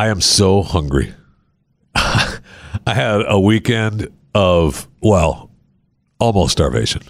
[0.00, 1.12] I am so hungry.
[1.94, 2.40] I
[2.86, 5.50] had a weekend of, well,
[6.18, 7.02] almost starvation.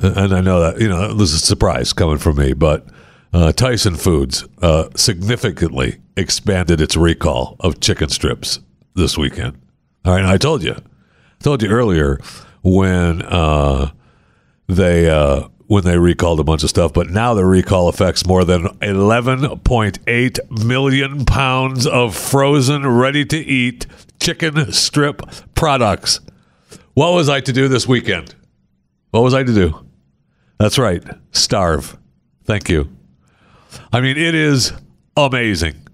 [0.00, 2.88] And I know that, you know, this is a surprise coming from me, but
[3.32, 8.60] uh, Tyson Foods uh, significantly expanded its recall of chicken strips
[8.94, 9.58] this weekend.
[10.04, 12.20] All right, and I told you, I told you earlier
[12.62, 13.92] when uh,
[14.68, 18.44] they uh, when they recalled a bunch of stuff, but now the recall affects more
[18.44, 23.86] than 11.8 million pounds of frozen, ready to eat
[24.20, 25.22] chicken strip
[25.54, 26.20] products.
[26.94, 28.34] What was I to do this weekend?
[29.10, 29.86] What was I to do?
[30.58, 31.02] That's right,
[31.32, 31.98] starve.
[32.44, 32.88] Thank you.
[33.92, 34.72] I mean, it is
[35.16, 35.85] amazing.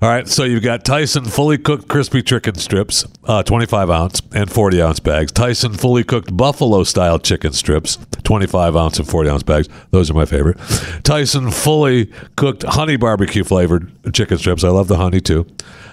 [0.00, 4.50] All right, so you've got Tyson fully cooked crispy chicken strips, uh, 25 ounce and
[4.50, 5.32] 40 ounce bags.
[5.32, 9.68] Tyson fully cooked buffalo style chicken strips, 25 ounce and 40 ounce bags.
[9.90, 10.58] Those are my favorite.
[11.04, 14.64] Tyson fully cooked honey barbecue flavored chicken strips.
[14.64, 15.46] I love the honey too.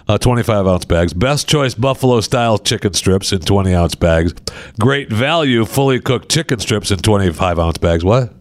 [0.08, 1.14] Uh, 25 ounce bags.
[1.14, 4.34] Best choice buffalo style chicken strips in 20 ounce bags.
[4.80, 8.04] Great value fully cooked chicken strips in 25 ounce bags.
[8.04, 8.34] What?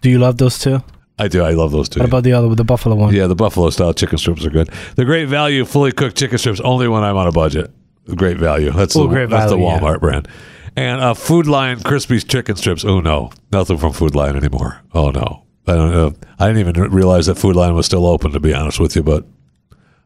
[0.00, 0.82] Do you love those too?
[1.18, 1.42] I do.
[1.42, 2.00] I love those two.
[2.00, 3.14] What about the other, the buffalo one?
[3.14, 4.68] Yeah, the buffalo style chicken strips are good.
[4.96, 7.70] The great value fully cooked chicken strips only when I'm on a budget.
[8.16, 8.70] Great value.
[8.72, 9.78] That's Oh, the Great that's the Value, yeah.
[9.78, 10.26] Walmart brand.
[10.74, 12.84] And uh, Food Lion crispy chicken strips.
[12.84, 14.80] Oh no, nothing from Food Lion anymore.
[14.94, 16.14] Oh no, I don't know.
[16.38, 18.32] I didn't even realize that Food Lion was still open.
[18.32, 19.24] To be honest with you, but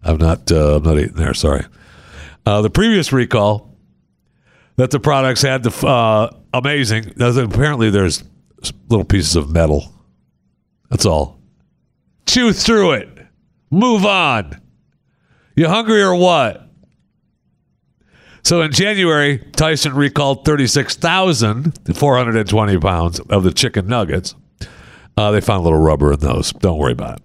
[0.02, 0.50] I'm not.
[0.52, 1.32] Uh, I'm not eating there.
[1.34, 1.64] Sorry.
[2.44, 3.74] Uh, the previous recall
[4.76, 7.12] that the products had the uh, amazing.
[7.20, 8.24] Apparently, there's
[8.88, 9.92] little pieces of metal.
[10.90, 11.40] That's all.
[12.26, 13.08] Chew through it.
[13.70, 14.60] Move on.
[15.54, 16.62] You hungry or what?
[18.42, 24.34] So in January, Tyson recalled 36,420 pounds of the chicken nuggets.
[25.16, 26.52] Uh, they found a little rubber in those.
[26.52, 27.22] Don't worry about it.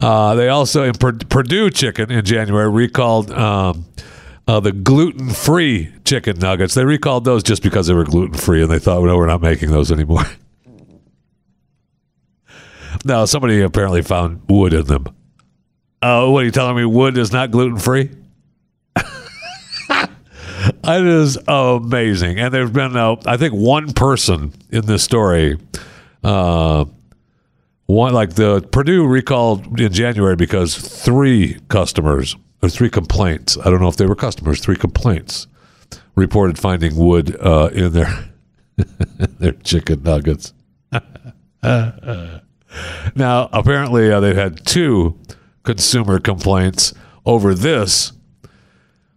[0.00, 3.84] Uh, they also, in Pur- Perdue Chicken in January, recalled um,
[4.46, 6.74] uh, the gluten free chicken nuggets.
[6.74, 9.40] They recalled those just because they were gluten free and they thought, no, we're not
[9.42, 10.24] making those anymore.
[13.04, 15.06] no, somebody apparently found wood in them.
[16.02, 16.84] Oh, what are you telling me?
[16.84, 18.10] Wood is not gluten free?
[20.86, 22.38] It is amazing.
[22.38, 25.58] And there's been, uh, I think, one person in this story.
[26.22, 26.86] Uh,
[27.86, 33.58] one like the Perdue recalled in January because three customers or three complaints.
[33.58, 34.60] I don't know if they were customers.
[34.60, 35.46] Three complaints
[36.14, 38.30] reported finding wood uh, in their
[39.38, 40.52] their chicken nuggets.
[43.14, 45.18] now, apparently, uh, they've had two
[45.62, 48.12] consumer complaints over this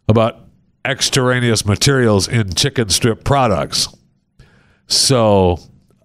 [0.08, 0.48] about
[0.86, 3.90] extraneous materials in chicken strip products.
[4.88, 5.60] So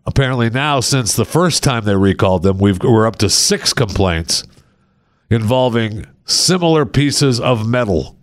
[0.05, 4.45] apparently now, since the first time they recalled them, we've, we're up to six complaints
[5.31, 8.19] involving similar pieces of metal.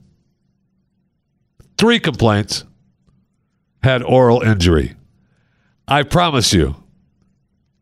[1.78, 2.66] Three complaints
[3.82, 4.96] had oral injury.
[5.88, 6.76] I promise you,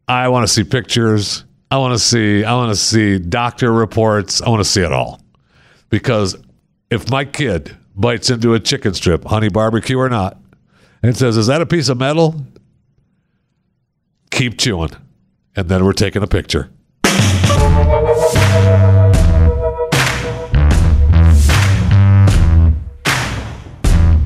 [0.09, 1.43] I want to see pictures.
[1.69, 2.45] I want to see.
[2.45, 4.41] I want to see doctor reports.
[4.41, 5.19] I want to see it all,
[5.89, 6.37] because
[6.89, 10.39] if my kid bites into a chicken strip, honey barbecue or not,
[11.03, 12.41] and says, "Is that a piece of metal?"
[14.31, 14.91] Keep chewing,
[15.57, 16.69] and then we're taking a picture.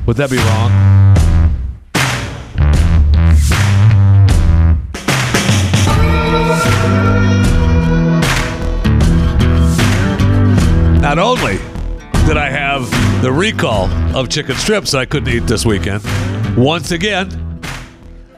[0.06, 0.91] Would that be wrong?
[11.14, 11.58] Not only
[12.26, 12.90] did I have
[13.20, 13.84] the recall
[14.16, 16.02] of chicken strips I couldn't eat this weekend,
[16.56, 17.60] once again,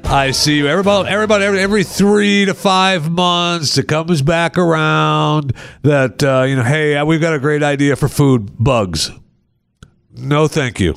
[0.02, 5.52] I see everybody, everybody, every, every three to five months, it comes back around
[5.82, 9.12] that, uh, you know, hey, we've got a great idea for food bugs.
[10.10, 10.96] No, thank you.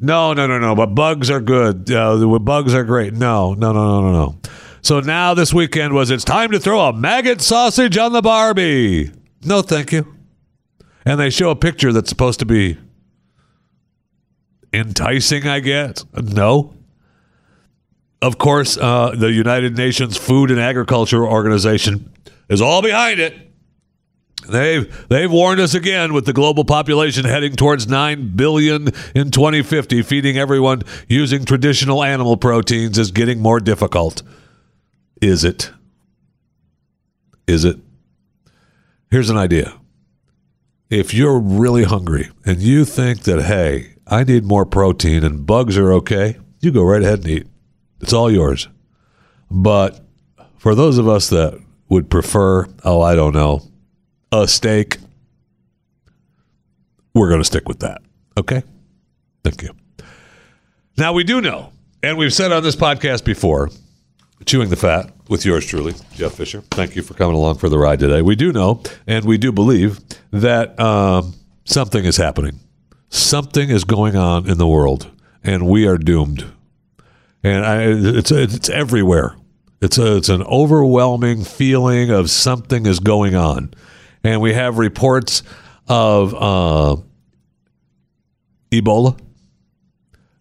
[0.00, 0.76] No, no, no, no.
[0.76, 1.90] But bugs are good.
[1.90, 3.14] Uh, bugs are great.
[3.14, 4.38] No, no, no, no, no, no.
[4.82, 9.10] So now this weekend was it's time to throw a maggot sausage on the Barbie.
[9.42, 10.19] No, thank you.
[11.04, 12.78] And they show a picture that's supposed to be
[14.72, 16.04] enticing, I guess.
[16.14, 16.74] No.
[18.22, 22.12] Of course, uh, the United Nations Food and Agriculture Organization
[22.48, 23.34] is all behind it.
[24.48, 30.02] They've they've warned us again with the global population heading towards 9 billion in 2050
[30.02, 34.22] feeding everyone using traditional animal proteins is getting more difficult.
[35.20, 35.70] Is it?
[37.46, 37.78] Is it?
[39.10, 39.79] Here's an idea.
[40.90, 45.78] If you're really hungry and you think that hey, I need more protein and bugs
[45.78, 47.46] are okay, you go right ahead and eat.
[48.00, 48.68] It's all yours.
[49.50, 50.00] But
[50.58, 51.58] for those of us that
[51.88, 53.62] would prefer, oh, I don't know,
[54.32, 54.98] a steak,
[57.14, 58.02] we're going to stick with that.
[58.36, 58.62] Okay?
[59.44, 59.70] Thank you.
[60.96, 61.72] Now, we do know,
[62.02, 63.70] and we've said on this podcast before,
[64.46, 66.62] Chewing the Fat with yours truly, Jeff Fisher.
[66.70, 68.22] Thank you for coming along for the ride today.
[68.22, 70.00] We do know, and we do believe,
[70.30, 71.34] that um,
[71.64, 72.58] something is happening.
[73.10, 75.10] Something is going on in the world,
[75.44, 76.46] and we are doomed.
[77.42, 79.36] And I, it's it's everywhere.
[79.80, 83.72] It's a, it's an overwhelming feeling of something is going on,
[84.22, 85.42] and we have reports
[85.88, 86.96] of uh,
[88.70, 89.18] Ebola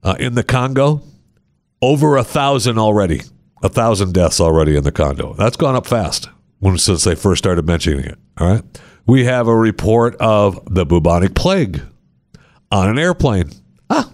[0.04, 1.02] uh, in the Congo.
[1.82, 3.22] Over a thousand already,
[3.62, 5.34] a thousand deaths already in the Congo.
[5.34, 6.30] That's gone up fast
[6.60, 8.18] when, since they first started mentioning it.
[8.38, 8.64] All right,
[9.06, 11.82] we have a report of the bubonic plague
[12.72, 13.52] on an airplane.
[13.90, 14.12] Ah,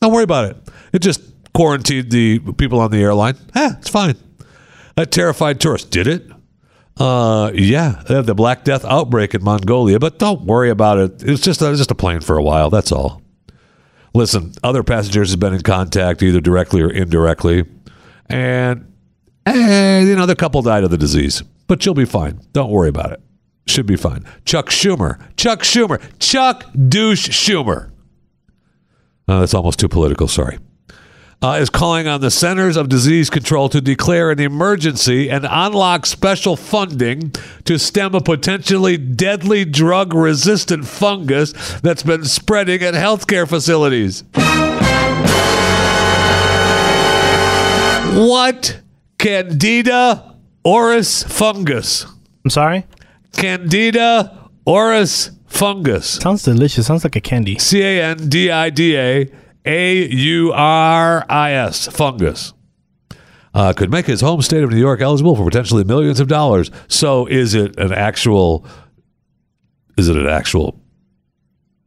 [0.00, 0.56] don't worry about it.
[0.92, 1.20] It just
[1.54, 3.36] quarantined the people on the airline.
[3.54, 4.16] Ah, it's fine.
[4.96, 6.30] That terrified tourist did it.
[6.96, 11.22] Uh, yeah, they have the Black Death outbreak in Mongolia, but don't worry about it.
[11.24, 12.70] It's just a, just a plane for a while.
[12.70, 13.20] That's all.
[14.14, 17.64] Listen, other passengers have been in contact either directly or indirectly,
[18.28, 18.86] and
[19.46, 22.40] know the couple died of the disease, but you'll be fine.
[22.52, 23.20] Don't worry about it.
[23.66, 24.24] Should be fine.
[24.44, 27.90] Chuck Schumer, Chuck Schumer, Chuck douche Schumer.
[29.26, 30.28] Uh, that's almost too political.
[30.28, 30.58] Sorry
[31.44, 36.06] uh, is calling on the Centers of Disease Control to declare an emergency and unlock
[36.06, 37.32] special funding
[37.64, 44.24] to stem a potentially deadly drug resistant fungus that's been spreading at healthcare facilities.
[48.12, 48.80] What?
[49.18, 52.04] Candida auris fungus.
[52.44, 52.86] I'm sorry?
[53.32, 56.10] Candida auris fungus.
[56.20, 56.86] Sounds delicious.
[56.86, 57.58] Sounds like a candy.
[57.58, 59.30] C A N D I D A
[59.64, 62.52] A U R I S, fungus.
[63.54, 66.70] Uh, could make his home state of New York eligible for potentially millions of dollars.
[66.88, 68.66] So, is it an actual?
[69.96, 70.80] Is it an actual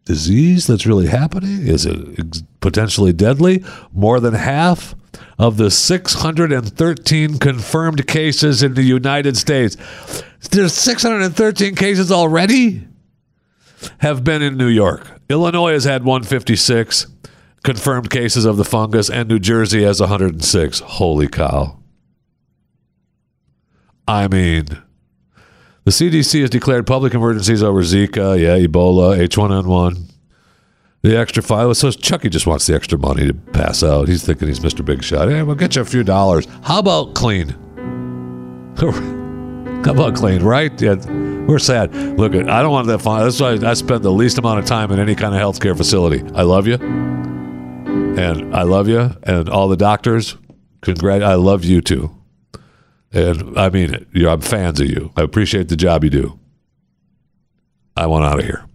[0.05, 1.67] disease that's really happening?
[1.67, 3.63] Is it potentially deadly?
[3.91, 4.95] More than half
[5.39, 9.77] of the 613 confirmed cases in the United States.
[10.51, 12.87] There's 613 cases already
[13.99, 15.21] have been in New York.
[15.29, 17.07] Illinois has had 156
[17.63, 20.79] confirmed cases of the fungus, and New Jersey has 106.
[20.79, 21.77] Holy cow.
[24.07, 24.65] I mean,
[25.83, 30.11] the CDC has declared public emergencies over Zika, yeah, Ebola, H1N1.
[31.07, 31.77] The extra five.
[31.77, 34.09] So Chucky just wants the extra money to pass out.
[34.09, 34.83] He's thinking he's Mr.
[34.83, 35.29] Big Shot.
[35.29, 36.45] Hey, we'll get you a few dollars.
[36.63, 37.47] How about clean?
[38.77, 40.69] How about clean, right?
[40.81, 40.95] Yeah,
[41.45, 41.95] we're sad.
[41.95, 43.23] Look, I don't want that fun.
[43.23, 46.25] That's why I spend the least amount of time in any kind of healthcare facility.
[46.35, 50.35] I love you, and I love you, and all the doctors.
[50.81, 51.23] Congrat.
[51.23, 52.17] I love you too,
[53.13, 54.27] and I mean it.
[54.27, 55.13] I'm fans of you.
[55.15, 56.37] I appreciate the job you do.
[57.95, 58.66] I want out of here.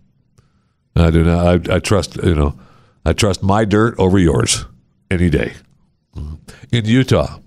[0.96, 1.70] I do not.
[1.70, 2.16] I, I trust.
[2.16, 2.58] You know,
[3.04, 4.66] I trust my dirt over yours
[5.10, 5.54] any day.
[6.70, 7.38] In Utah,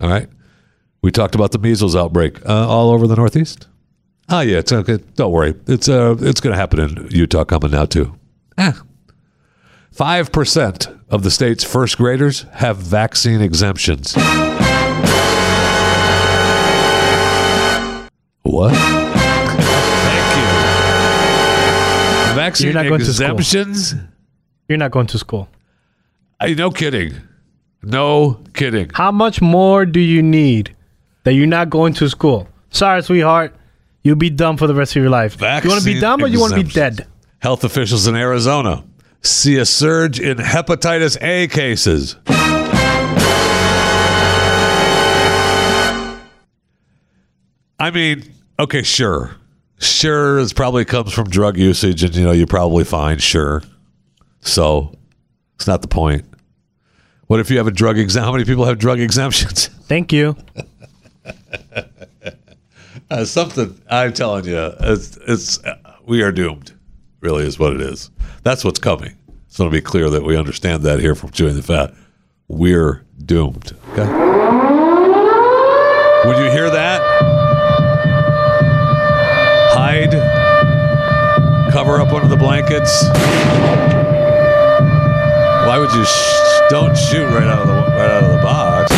[0.00, 0.28] all right.
[1.02, 3.68] We talked about the measles outbreak uh, all over the Northeast.
[4.28, 4.98] Oh yeah, it's okay.
[5.14, 5.54] Don't worry.
[5.66, 8.18] It's uh, it's going to happen in Utah coming now too.
[8.58, 8.82] Ah.
[9.92, 14.14] Five percent of the state's first graders have vaccine exemptions.
[18.42, 19.05] What?
[22.36, 23.30] Vaccine You're not going to school.
[23.30, 23.94] exemptions?
[24.68, 25.48] You're not going to school.
[26.38, 27.14] Hey, no kidding.
[27.82, 28.90] No kidding.
[28.92, 30.76] How much more do you need
[31.24, 32.46] that you're not going to school?
[32.70, 33.54] Sorry, sweetheart.
[34.02, 35.40] You'll be dumb for the rest of your life.
[35.40, 37.06] you want to be Vaccine dumb or you want to be dead?
[37.38, 38.84] Health officials in Arizona
[39.22, 42.16] see a surge in hepatitis A cases.
[47.78, 48.24] I mean,
[48.58, 49.36] okay, sure.
[49.78, 53.62] Sure, it probably comes from drug usage, and you know, you're probably fine, sure.
[54.40, 54.92] So,
[55.56, 56.24] it's not the point.
[57.26, 58.24] What if you have a drug exemption?
[58.24, 59.66] How many people have drug exemptions?
[59.82, 60.36] Thank you.
[63.10, 66.72] Uh, something I'm telling you, it's, it's uh, we are doomed.
[67.20, 68.10] Really, is what it is.
[68.42, 69.16] That's what's coming.
[69.48, 71.94] So to be clear that we understand that here from chewing the fat,
[72.48, 73.72] we're doomed.
[73.92, 74.06] Okay.
[76.28, 77.00] When you hear that,
[79.72, 80.12] hide,
[81.86, 83.04] cover up under the blankets.
[85.66, 86.04] Why would you?
[86.04, 88.90] Sh- don't shoot right out of the right out of the box.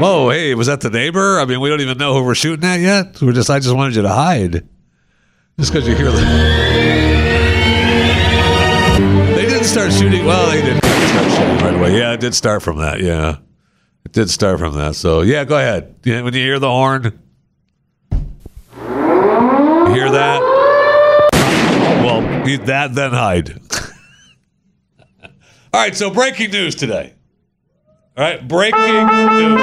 [0.00, 1.38] Whoa, hey, was that the neighbor?
[1.38, 3.20] I mean, we don't even know who we're shooting at yet.
[3.20, 4.66] We're just I just wanted you to hide.
[5.58, 6.20] Just because you hear the
[9.36, 10.24] They didn't start shooting.
[10.24, 11.98] Well, they didn't start shooting right away.
[11.98, 13.00] Yeah, it did start from that.
[13.00, 13.36] Yeah.
[14.06, 14.94] It did start from that.
[14.94, 15.96] So, yeah, go ahead.
[16.04, 17.20] Yeah, when you hear the horn,
[18.10, 20.55] you hear that?
[22.46, 23.50] Well, Eat that, then hide.
[25.74, 27.12] All right, so breaking news today.
[28.16, 29.60] All right, breaking news.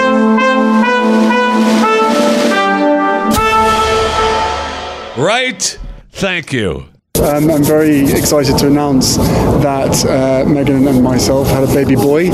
[5.18, 5.80] Right?
[6.12, 6.90] Thank you.
[7.24, 12.32] Um, I'm very excited to announce that uh, Meghan and myself had a baby boy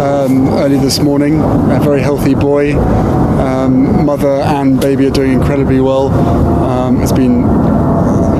[0.00, 2.78] um, early this morning, a very healthy boy.
[2.78, 6.08] Um, mother and baby are doing incredibly well.
[6.08, 7.44] Um, it's been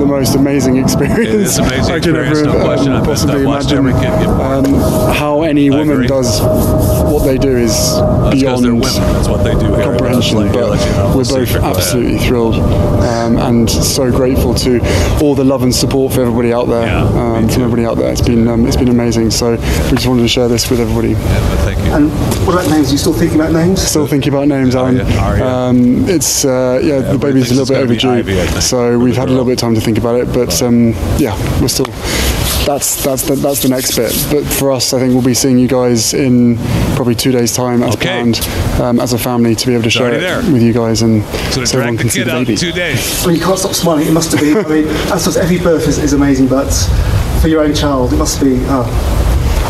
[0.03, 1.19] the most amazing experience.
[1.19, 2.91] It is amazing I can experience, ever no question.
[2.91, 3.77] um, I've- possibly imagine.
[3.77, 4.11] every kid.
[4.27, 4.65] Um,
[5.13, 6.07] how any I woman agree.
[6.07, 6.41] does
[7.11, 9.01] what they do is That's beyond they're women.
[9.13, 9.83] That's what they do here.
[9.83, 11.07] comprehension, Let you but know.
[11.17, 11.63] we're both go ahead.
[11.77, 14.79] absolutely thrilled um, and so grateful to
[15.21, 18.11] all the love and support for everybody out there, Yeah, um, from everybody out there.
[18.11, 19.31] It's been um, it's been amazing.
[19.31, 19.57] So we
[19.95, 21.09] just wanted to share this with everybody.
[21.11, 21.93] Yeah, thank you.
[21.93, 22.09] And
[22.45, 22.89] what about names?
[22.89, 23.81] Are you still thinking about names?
[23.81, 24.97] Still thinking about names, Aaron.
[24.97, 25.03] you?
[25.19, 25.41] Are?
[25.41, 29.15] Um, it's uh, yeah, the baby's a little bit it's overdue, Ivy, think, so we've
[29.15, 30.33] had a little bit of time to think about it.
[30.33, 31.85] But um, yeah, we're still.
[32.65, 34.13] That's that's the, that's the next bit.
[34.31, 36.55] But for us, I think we'll be seeing you guys in
[36.95, 38.03] probably two days' time as Okay.
[38.07, 38.39] planned
[38.81, 40.37] um, as a family to be able to share it there.
[40.49, 42.55] with you guys and So so everyone drag the can see kid the baby.
[42.55, 43.23] two days.
[43.23, 44.07] I mean, you can't stop smiling.
[44.07, 44.57] It must have been.
[44.65, 46.69] I mean, as does every birth is, is amazing, but
[47.41, 48.55] for your own child, it must be.
[48.69, 48.87] Oh,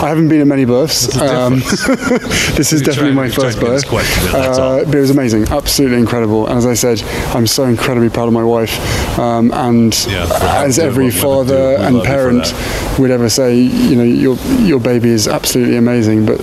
[0.01, 1.15] I haven't been at many births.
[1.17, 3.89] Um, this is You're definitely trying- my first to get this birth.
[3.89, 4.35] question in.
[4.35, 6.47] Uh, but it was amazing, absolutely incredible.
[6.47, 7.01] And as I said,
[7.33, 8.77] I'm so incredibly proud of my wife.
[9.17, 10.27] Um, and Yeah,
[10.65, 11.21] as every what women do.
[11.21, 15.27] father and love you for parent would ever say, you know, your your baby is
[15.27, 16.39] absolutely amazing, but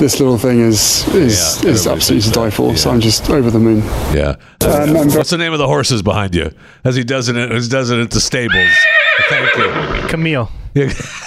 [0.00, 2.76] this little thing is is, Yeah, is absolutely thinks to die that, for.
[2.76, 2.90] So.
[2.90, 3.82] I'm just over the moon.
[4.12, 4.34] Yeah.
[4.62, 6.50] Um, I'm What's the name of the horses behind you?
[6.84, 8.70] As he does it, as he does it at the stables.
[9.28, 10.08] Thank you.
[10.08, 10.50] Camille.
[10.74, 10.92] Yeah.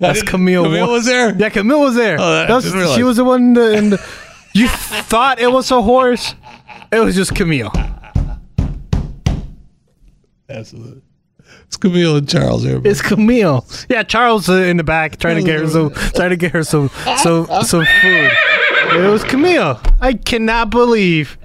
[0.00, 0.64] That's Camille.
[0.64, 1.34] Camille was there.
[1.36, 2.16] Yeah, Camille was there.
[2.18, 3.42] Oh, that- That was- she was the one.
[3.42, 4.06] In the, in the,
[4.54, 6.34] you thought it was a horse.
[6.90, 7.70] It was just Camille.
[10.48, 11.02] Absolutely.
[11.66, 12.80] It's Camille and Charles here.
[12.84, 13.64] It's Camille.
[13.88, 16.64] Yeah, Charles uh, in the back trying to get her some, trying to get her
[16.64, 16.88] some,
[17.18, 18.30] some, some food.
[18.92, 19.80] It was Camille.
[20.00, 21.38] I cannot believe.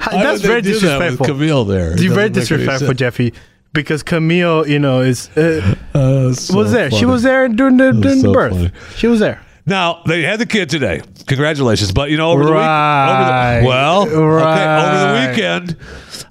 [0.00, 1.26] How, That's very disrespectful.
[1.26, 1.92] Camille there.
[1.94, 3.34] It's very disrespectful, Jeffy,
[3.72, 6.90] because Camille, you know, is uh, was there.
[6.90, 8.52] She was there during the, during so the birth.
[8.52, 8.70] funny.
[8.96, 9.42] She was there.
[9.66, 11.02] Now they had the kid today.
[11.26, 11.92] Congratulations!
[11.92, 13.56] But you know, over Right.
[13.58, 15.76] the week, over the, well, okay, over the weekend,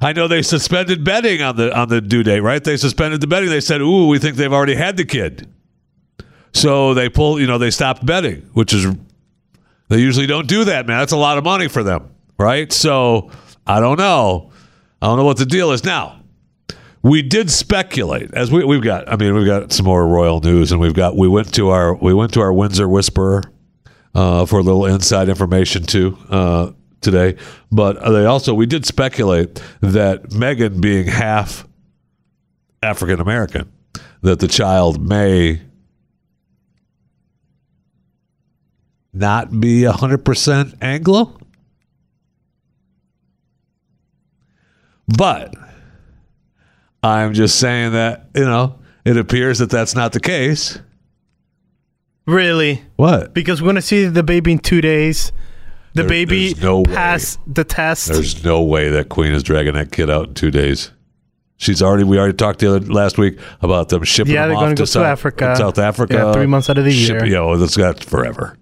[0.02, 2.40] I know they suspended betting on the on the due date.
[2.40, 2.64] Right?
[2.64, 3.50] They suspended the betting.
[3.50, 5.48] They said, "Ooh, we think they've already had the kid,"
[6.52, 7.40] so they pull.
[7.40, 8.88] You know, they stopped betting, which is
[9.90, 10.98] they usually don't do that, man.
[10.98, 12.74] That's a lot of money for them, right?
[12.74, 13.30] So
[13.68, 14.52] I don't know.
[15.00, 16.22] I don't know what the deal is now.
[17.08, 19.10] We did speculate as we, we've got.
[19.10, 21.16] I mean, we've got some more royal news, and we've got.
[21.16, 23.44] We went to our we went to our Windsor Whisperer
[24.14, 27.38] uh, for a little inside information too uh, today.
[27.72, 31.66] But they also we did speculate that Meghan being half
[32.84, 33.72] African American,
[34.22, 35.62] that the child may
[39.14, 41.38] not be hundred percent Anglo,
[45.08, 45.56] but.
[47.04, 50.80] I'm just saying that, you know, it appears that that's not the case.
[52.26, 52.84] Really?
[52.98, 53.34] What?
[53.34, 55.32] Because we're gonna see the baby in two days.
[55.94, 57.18] The There- baby no way.
[57.48, 58.08] the test.
[58.10, 60.92] There's no way that Queen is dragging that kid out in two days.
[61.60, 62.04] She's already.
[62.04, 64.34] We already talked the other last week about them shipping.
[64.34, 65.56] Yeah, them they're gonna to go to South, Africa.
[65.56, 66.14] South Africa.
[66.14, 67.26] Yeah, three months out of the year.
[67.26, 68.58] Know, that's got forever.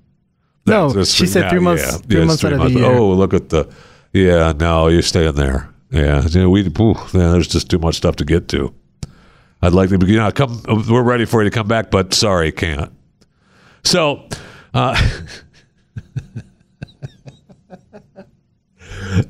[0.66, 2.86] No, she said three months- three it's months out of the year.
[2.86, 3.68] Oh, look at the.
[4.14, 5.70] Yeah, no, you're staying there.
[5.92, 6.62] Yeah, you know, we.
[6.62, 8.74] Ooh, man, there's just too much stuff to get to.
[9.62, 10.62] I'd like to, you know, come.
[10.68, 12.92] We're ready for you to come back, but sorry, can't.
[13.84, 14.28] So,
[14.74, 14.96] uh,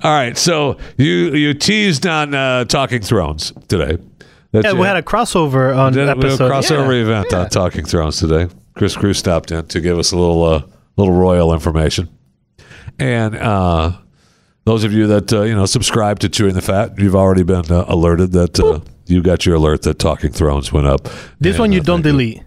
[0.03, 0.37] all right.
[0.37, 3.97] So you you teased on uh, Talking Thrones today.
[4.51, 6.49] That yeah, we had a crossover on did a episode.
[6.49, 7.01] crossover yeah.
[7.01, 8.47] event on Talking Thrones today.
[8.73, 10.63] Chris Crew stopped in to give us a little uh,
[10.95, 12.09] little royal information,
[12.97, 13.97] and uh,
[14.65, 17.71] those of you that uh, you know subscribe to Chewing the Fat, you've already been
[17.71, 21.07] uh, alerted that uh, you got your alert that Talking Thrones went up.
[21.39, 22.41] This And, one you uh, don't thank delete.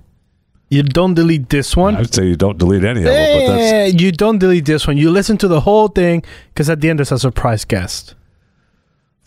[0.71, 1.97] You don't delete this one.
[1.97, 4.99] I'd say you don't delete any of them, but that's you don't delete this one.
[4.99, 6.23] You listen to the whole thing
[6.53, 8.15] because at the end there's a surprise guest.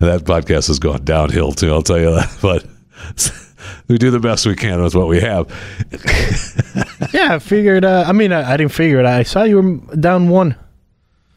[0.00, 1.72] that podcast has gone downhill too.
[1.72, 2.66] I'll tell you that, but.
[3.88, 5.48] We do the best we can with what we have.
[7.12, 7.84] yeah, I figured.
[7.84, 9.06] Uh, I mean, I, I didn't figure it.
[9.06, 10.56] I saw you were down one.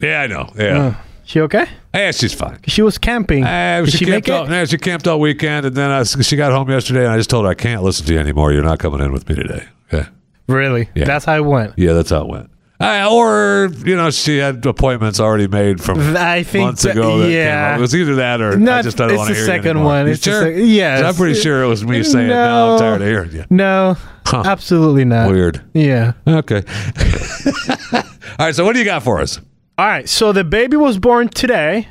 [0.00, 0.52] Yeah, I know.
[0.56, 1.66] Yeah, Uh, she okay?
[1.94, 2.58] yeah, she's fine.
[2.66, 3.44] She was camping.
[3.44, 4.50] Uh, Did she, she camped make all, it?
[4.50, 7.30] yeah, she camped all weekend, and then I, she got home yesterday, and I just
[7.30, 8.52] told her I can't listen to you anymore.
[8.52, 9.64] You're not coming in with me today.
[9.92, 10.08] Okay.
[10.48, 10.88] Really?
[10.94, 11.04] Yeah.
[11.06, 11.74] That's how it went.
[11.76, 12.50] Yeah, that's how it went.
[12.78, 17.20] Uh, or you know, she had appointments already made from I think months that- ago.
[17.20, 17.74] That yeah.
[17.74, 19.70] it was either that or I Not- just don't want to the hear second you
[19.70, 19.86] anymore.
[19.86, 20.08] one.
[20.08, 20.42] It's the sure?
[20.42, 21.02] sec- yes.
[21.02, 22.72] I'm pretty sure it was me saying, "No, No.
[22.74, 24.42] I'm tired of hearing you." No, Huh.
[24.44, 25.30] absolutely not.
[25.30, 25.62] Weird.
[25.72, 26.12] Yeah.
[26.28, 26.64] Okay.
[27.94, 28.02] All
[28.40, 28.54] right.
[28.54, 29.40] So, what do you got for us?
[29.78, 30.08] All right.
[30.08, 31.88] So the baby was born today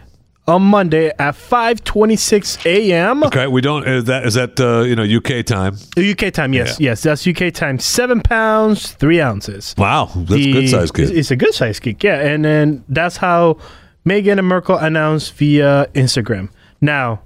[0.47, 3.23] on Monday at 5:26 a.m.
[3.23, 3.87] Okay, we don't.
[3.87, 5.75] Is that is that uh, you know UK time?
[5.97, 6.53] UK time.
[6.53, 7.79] Yes, yes, that's UK time.
[7.79, 9.75] Seven pounds three ounces.
[9.77, 11.09] Wow, that's a good size kid.
[11.09, 12.03] It's, it's a good size kid.
[12.03, 13.57] Yeah, and then that's how
[14.05, 16.49] Meghan and Markle announced via Instagram.
[16.81, 17.21] Now,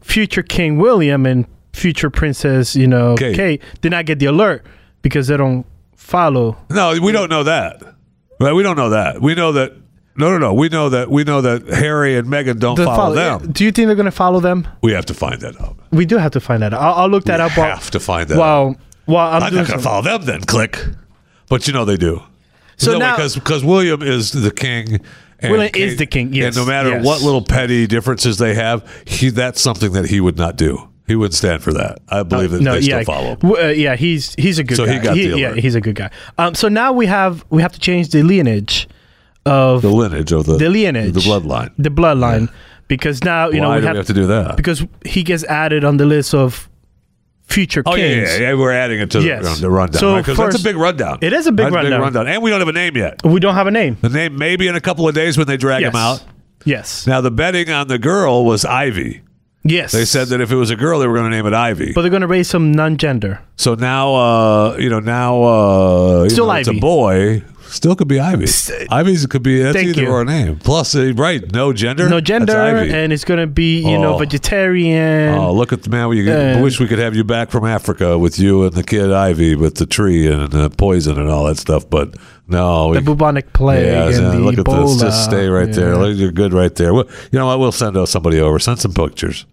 [0.00, 3.36] future King William and future Princess, you know, Kate.
[3.36, 4.64] Kate, did not get the alert
[5.02, 6.56] because they don't follow.
[6.70, 7.95] No, we don't know that.
[8.38, 9.20] We don't know that.
[9.20, 9.72] We know that.
[10.18, 10.54] No, no, no.
[10.54, 11.10] We know that.
[11.10, 13.52] We know that Harry and Meghan don't the follow, them.
[13.52, 14.66] Do you think they're going to follow them?
[14.82, 15.76] We have to find that out.
[15.90, 16.80] We do have to find that out.
[16.80, 17.56] I'll, I'll look that we up.
[17.56, 18.34] while- have to find that.
[18.34, 18.40] out.
[18.40, 20.40] Well, while I'm, I'm not going to follow them then.
[20.42, 20.82] Click.
[21.48, 22.22] But you know they do.
[22.76, 25.00] So no, now- because because William is the king.
[25.38, 27.04] And William is the king, yes, and no matter yes.
[27.04, 30.88] what little petty differences they have, he that's something that he would not do.
[31.06, 31.98] He would stand for that.
[32.08, 33.36] I believe that they yeah, still follow.
[33.36, 33.52] him.
[33.52, 34.94] uh, yeah, he's he's a good So guy.
[34.94, 36.10] he got the yeah, he's a good guy.
[36.38, 38.88] Um, so now we have we have to change the lineage
[39.44, 41.70] of The lineage of the the lineage, the bloodline.
[41.78, 42.48] the bloodline,
[42.88, 44.56] because now you know we do have, we have to do that?
[44.56, 46.68] because he gets added on the list of
[47.46, 48.40] future Oh yeah, kings.
[48.40, 49.44] yeah, yeah, we're adding it to Yes.
[49.56, 50.00] the, the rundown.
[50.00, 50.24] So right?
[50.24, 51.18] 'Cause that's a big rundown.
[51.20, 52.26] It is a big That's rundown.
[52.26, 53.20] and we don't have a name yet.
[53.24, 53.96] We don't have a name.
[54.00, 55.92] The name maybe in a couple of days when they drag Yes.
[55.92, 56.24] him out.
[56.64, 57.06] Yes.
[57.06, 59.20] Now the betting on the girl was Ivy.
[59.68, 59.92] Yes.
[59.92, 61.92] They said that if it was a girl, they were going to name it Ivy.
[61.92, 63.40] but they're going to raise some non-gender.
[63.56, 66.78] so now, uh, you know, now uh, you Still know, it's Ivy.
[66.78, 67.42] a boy.
[67.68, 68.46] Still could be Ivy.
[68.92, 70.08] Ivy's could be that's Thank either you.
[70.08, 70.56] or a name.
[70.60, 72.08] Plus, uh, right, no gender.
[72.08, 72.92] No That's gender, Ivy.
[72.94, 74.18] and it's going to be you know Oh.
[74.18, 75.34] vegetarian.
[75.34, 76.08] Oh, look at the man!
[76.08, 79.12] We Uh, wish we could have you back from Africa with you and the kid
[79.12, 81.90] Ivy with the tree and the poison and all that stuff.
[81.90, 82.14] But
[82.46, 84.82] no, we, the bubonic plague Yeah, and yeah, the look Ebola.
[84.82, 85.00] at this.
[85.02, 85.90] Just stay right there.
[85.94, 85.98] Yeah.
[85.98, 86.94] Look, You're good right there.
[86.94, 87.58] Well, you know what?
[87.58, 88.60] We'll send out somebody over.
[88.60, 89.44] Send some pictures.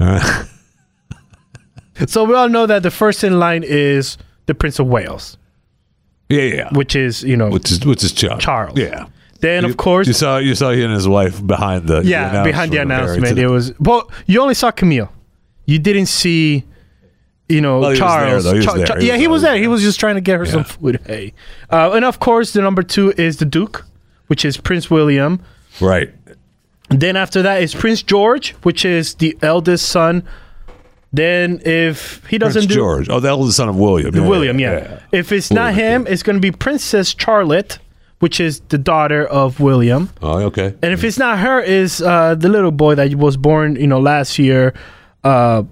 [2.06, 4.16] So we all know that the first in line is
[4.46, 5.36] the Prince of Wales,
[6.30, 6.68] Yeah, yeah.
[6.72, 8.42] which is you know Which is which is Charles.
[8.42, 8.78] Charles.
[8.78, 9.06] Yeah.
[9.40, 12.42] Then You- of course you saw you saw he and his wife behind the yeah
[12.42, 15.12] behind the of Harry announcement it was well you only saw Camille,
[15.66, 16.64] you didn't see.
[17.50, 18.44] You know, Well, Charles.
[18.44, 18.52] there, though.
[18.52, 18.86] He was Char- there.
[18.86, 19.56] Char- yeah, he was there.
[19.56, 21.00] He was just trying to get her some food.
[21.04, 21.34] Hey,
[21.68, 23.84] uh, and of course, the number two is the Duke,
[24.28, 25.42] which is Prince William.
[25.80, 26.10] right.
[26.90, 30.24] Then after that is Prince George, which is the eldest son.
[31.12, 33.08] Then if he doesn't Prince do George.
[33.08, 34.14] Oh, the eldest son of William.
[34.14, 35.00] Yeah, William, yeah.
[35.12, 37.78] If it's not William, him, it's going to be Princess Charlotte,
[38.20, 40.10] which is the daughter of William.
[40.22, 40.74] Oh, okay.
[40.82, 43.98] And if it's not her, is uh, the little boy that was born, you know,
[44.00, 44.74] last year,
[45.24, 45.62] uh,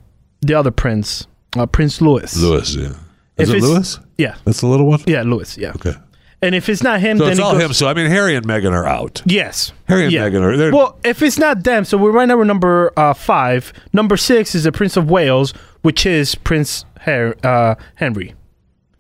[0.41, 1.27] the other prince,
[1.57, 2.37] uh, Prince Louis.
[2.37, 2.75] Louis.
[2.77, 2.93] Yeah.
[3.37, 3.99] If Is it Louis?
[4.19, 5.01] Yeah, That's the little one.
[5.07, 5.57] yeah, Louis.
[5.57, 5.71] Yeah.
[5.77, 5.95] Okay.
[6.41, 7.73] And if it's not him, So then it's it all goes- him.
[7.73, 9.23] So I mean, Harry and Meghan are out.
[9.27, 9.73] Yes.
[9.89, 10.29] Harry and Yeah.
[10.29, 10.57] Meghan are.
[10.57, 13.73] They're, Well, if it's not them, so we're right now we're number uh, five.
[13.93, 18.35] Number six is the Prince of Wales, which is Prince Har- uh, Henry.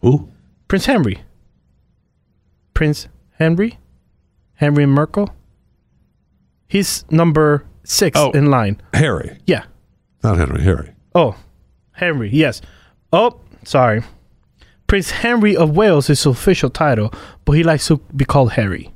[0.01, 0.29] Who?
[0.66, 1.22] Prince Henry.
[2.74, 3.79] Prince Henry?
[4.55, 5.31] Henry Markle?
[6.66, 8.31] He's number six Oh.
[8.33, 8.81] in line.
[8.94, 9.64] Harry, Yeah.
[10.22, 10.62] not Henry.
[10.62, 10.90] Harry.
[11.14, 11.37] Oh,
[11.92, 12.61] Henry, yes.
[13.12, 14.03] Oh, sorry.
[14.88, 17.12] Prince Henry of Wales is his official title,
[17.44, 18.90] but he likes to be called Harry.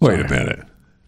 [0.00, 0.60] Wait a minute.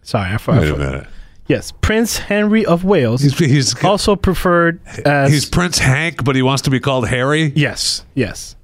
[0.03, 0.61] Sorry, I forgot.
[0.61, 1.07] Wait a minute.
[1.47, 5.31] Yes, Prince Henry of Wales, He's he's also preferred as.
[5.31, 7.51] he's Prince Hank, but he wants to be called Harry.
[7.55, 8.55] yes, yes.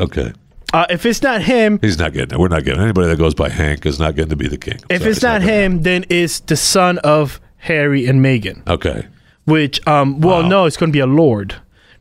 [0.00, 0.32] Okay.
[0.72, 2.40] Uh, if it's not him, He's not getting it.
[2.40, 2.84] We're not getting it.
[2.84, 4.80] Anybody that goes by Hank is not getting to be the king.
[4.90, 8.66] if Sorry, it's not gonna him, then it's the son of Harry and Meghan.
[8.66, 9.06] Okay.
[9.44, 10.48] which um well Wow.
[10.48, 11.54] no it's going to be a lord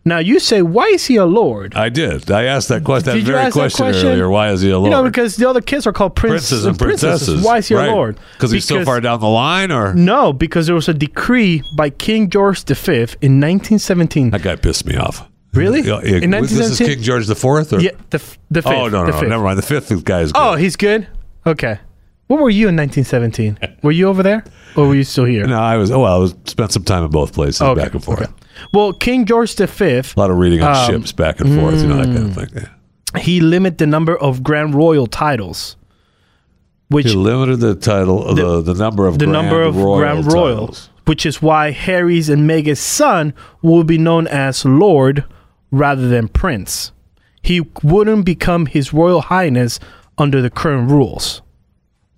[0.05, 2.29] now you say why is he a lord I did.
[2.29, 3.17] I asked that question.
[3.17, 4.07] That very ask that question, question?
[4.07, 4.29] earlier.
[4.29, 4.85] Why is he a lord?
[4.85, 7.43] you know because the other kids are called prince, princes and princesses.
[7.43, 10.65] why is he a lord Because he's so far down the line, or no because
[10.65, 15.29] there was a decree by king george v in 1917 that guy pissed me off.
[15.53, 15.81] Really?
[15.81, 16.17] Yeah, yeah.
[16.17, 18.17] In this is King George the Fourth, or yeah the,
[18.49, 19.29] the oh, fifth oh no, the no, fifth.
[19.29, 19.59] never mind.
[19.59, 20.53] The fifth guy is oh, good.
[20.53, 21.07] oh he's good
[21.45, 21.79] okay
[22.27, 24.43] what were you in 1917 were you over there
[24.75, 25.91] or were you still here no, I was.
[25.91, 28.21] Oh, well, I was spent some time in both places, Okay, back and forth.
[28.21, 28.31] okay.
[28.73, 31.87] Well king george v A lot of reading on Um, ships back and forth, you
[31.87, 32.49] know that kind of thing.
[33.15, 33.21] Yeah.
[33.21, 35.75] he limited the number of grand royal titles
[36.89, 39.97] which He limited the title, of the, the number of the grand number of royal
[39.99, 40.89] Grand Royal, titles.
[41.05, 45.25] which is why Harry's and Meghan's son will be known as Lord
[45.71, 46.91] rather than Prince.
[47.41, 49.79] He wouldn't become His Royal Highness
[50.19, 51.41] under the current rules.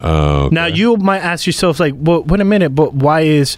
[0.01, 3.55] Oh, Now you might ask yourself, like, well, wait a minute, but why is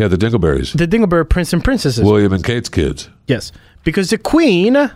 [0.00, 2.02] yeah, the Dingleberries, the Dingleberry Prince and Princesses?
[2.04, 3.08] William and Kate's kids.
[3.26, 3.52] yes,
[3.84, 4.90] because the Queen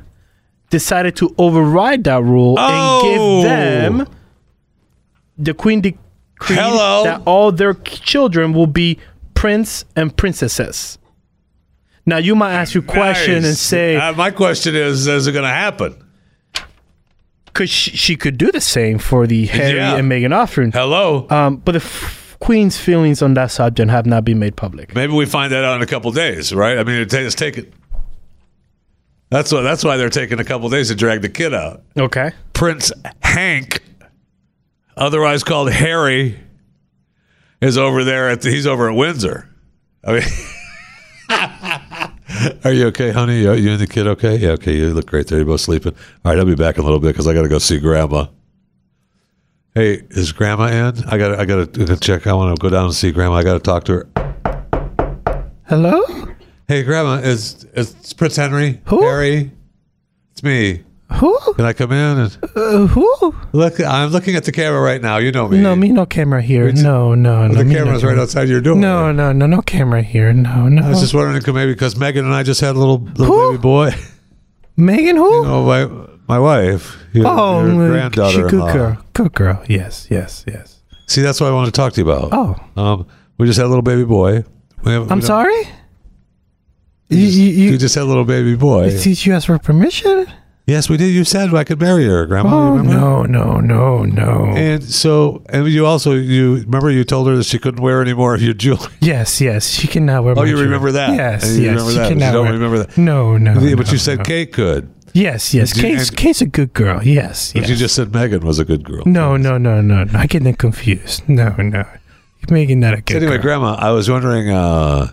[0.70, 2.64] decided to override that rule Oh.
[3.06, 4.16] and give them
[5.38, 7.04] the queen decreed Hello.
[7.04, 8.98] that all their children will be
[9.34, 10.98] prince and princesses.
[12.06, 15.44] Now you might ask your question and say, Uh, my question is, is it going
[15.44, 15.96] to happen?
[17.46, 19.96] because she, she could do the same for the Harry Yeah.
[19.96, 20.72] and Meghan offering.
[20.72, 21.26] Hello.
[21.30, 24.94] Um, but the f- queen's feelings on that subject have not been made public.
[24.94, 26.76] Maybe we find that out in a couple days, right?
[26.76, 27.72] I mean, it ta- it's taken.
[29.30, 29.62] That's why.
[29.62, 31.82] That's why they're taking a couple days to drag the kid out.
[31.96, 32.32] Okay.
[32.52, 33.82] Prince Hank,
[34.94, 36.38] otherwise called Harry,
[37.62, 39.48] is over there at the, he's over at Windsor.
[40.06, 40.22] I mean,
[42.64, 43.40] are you okay, honey?
[43.40, 44.36] You, you and the kid okay?
[44.36, 44.76] Yeah, okay.
[44.76, 45.38] You look great there.
[45.38, 45.94] You're both sleeping.
[45.94, 47.80] All right, I'll be back in a little bit because I got to go see
[47.80, 48.26] Grandma.
[49.74, 51.04] Hey, is Grandma in?
[51.08, 51.38] I got.
[51.40, 52.26] I got to check.
[52.28, 53.36] I want to go down and see Grandma.
[53.36, 54.08] I got to talk to her.
[55.66, 56.00] Hello?
[56.68, 58.80] Hey, Grandma, is is Prince Henry?
[58.86, 59.02] Who?
[59.02, 59.50] Harry?
[60.32, 60.84] It's me.
[61.14, 61.38] Who?
[61.56, 63.34] Can I come in and Uh, who?
[63.52, 63.80] look?
[63.80, 65.16] I'm looking at the camera right now.
[65.18, 65.60] You know me.
[65.60, 66.68] No, me no camera here.
[66.68, 67.54] It's- No, no, no.
[67.54, 68.22] the me no camera's right camera.
[68.22, 68.76] outside your door.
[68.76, 70.32] No, no, no, no camera here.
[70.32, 70.82] No, no.
[70.84, 73.60] I was just wondering, maybe because Meghan and I just had a little little baby
[73.60, 73.90] boy.
[74.78, 75.34] Meghan who?
[75.34, 78.48] You know, my my wife, your, oh, your uh, granddaughter.
[78.48, 78.98] good girl.
[79.12, 79.62] Good girl.
[79.68, 80.80] Yes, yes, yes.
[81.06, 82.30] See, that's what I want to talk to you about.
[82.32, 83.06] Oh, Um,
[83.38, 84.44] we just had a little baby boy.
[84.84, 85.54] We have- I'm sorry?
[87.08, 88.88] You, You just, you, you just had a little baby boy.
[88.90, 90.26] did you ask for permission?
[90.66, 91.08] yes, we did.
[91.12, 92.48] You said I could marry her, Grandma.
[92.72, 94.46] Oh, no, no, no, no.
[94.56, 98.14] And so, and you also, you remember you told her that she couldn't wear any
[98.14, 98.90] more of your jewelry.
[99.00, 100.64] Yes, yes, she can now wear Oh, you jewelry.
[100.64, 101.14] remember that?
[101.14, 102.96] Yes, you yes, remember she that, can but you don't wear- remember that.
[102.96, 104.24] No, no, but no, you said no.
[104.24, 104.88] Kate could.
[105.14, 105.72] Yes, yes.
[105.72, 107.00] Did you- Kate's, and- Kate's a good girl.
[107.02, 107.70] Yes, But yes.
[107.70, 109.02] you just said Meghan was a good girl.
[109.06, 110.18] no, no, no, no, no.
[110.18, 111.22] I get them confused.
[111.28, 111.84] No, no.
[112.40, 113.42] You're making that a good anyway, girl.
[113.42, 114.50] Grandma, I was wondering.
[114.50, 115.12] Uh,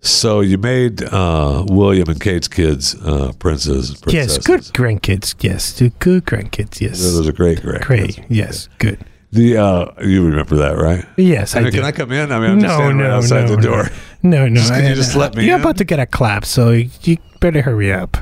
[0.00, 3.90] so you made uh, William and Kate's kids uh, princes.
[4.02, 4.44] and Yes, princesses.
[4.44, 5.34] good grandkids.
[5.40, 6.80] Yes, the good grandkids.
[6.80, 7.00] Yes.
[7.00, 8.20] Those are great, great, Great.
[8.28, 8.98] Yes, good.
[9.30, 11.06] The uh, you remember that, right?
[11.16, 11.78] Yes, I, I mean, do.
[11.78, 12.32] can I come in?
[12.32, 13.88] I mean, I'm just standing right outside the door.
[14.24, 14.56] No, no.
[14.56, 15.60] Just- can I- you just let me You're in?
[15.62, 18.16] about to get a clap, so you better hurry up.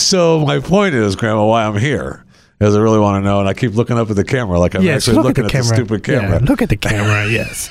[0.00, 2.24] So my point is, Grandma, why I'm here
[2.60, 4.74] is I really want to know, and I keep looking up at the camera like
[4.74, 6.40] I'm yes, actually look at looking the at, the stupid camera.
[6.40, 7.26] Yeah, look at the camera.
[7.28, 7.70] Yes.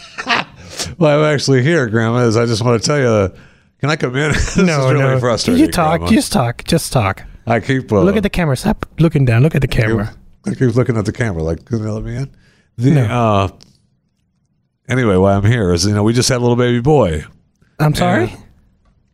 [0.97, 3.35] well, I'm actually here, Grandma, is I just want to tell you.
[3.79, 4.31] Can I come in?
[4.33, 5.19] this no, is really no.
[5.19, 5.63] frustrating.
[5.63, 5.99] You talk.
[5.99, 6.15] Grandma.
[6.15, 6.63] Just talk.
[6.65, 7.23] Just talk.
[7.47, 8.57] I keep uh, Look at the camera.
[8.57, 9.41] Stop looking down.
[9.41, 10.13] Look at the camera.
[10.45, 12.31] I keep looking at the camera like, can you let me in?
[12.77, 13.03] The, No.
[13.05, 13.49] uh,
[14.87, 17.23] anyway, why I'm here is, you know, we just had a little baby boy.
[17.79, 18.33] I'm sorry.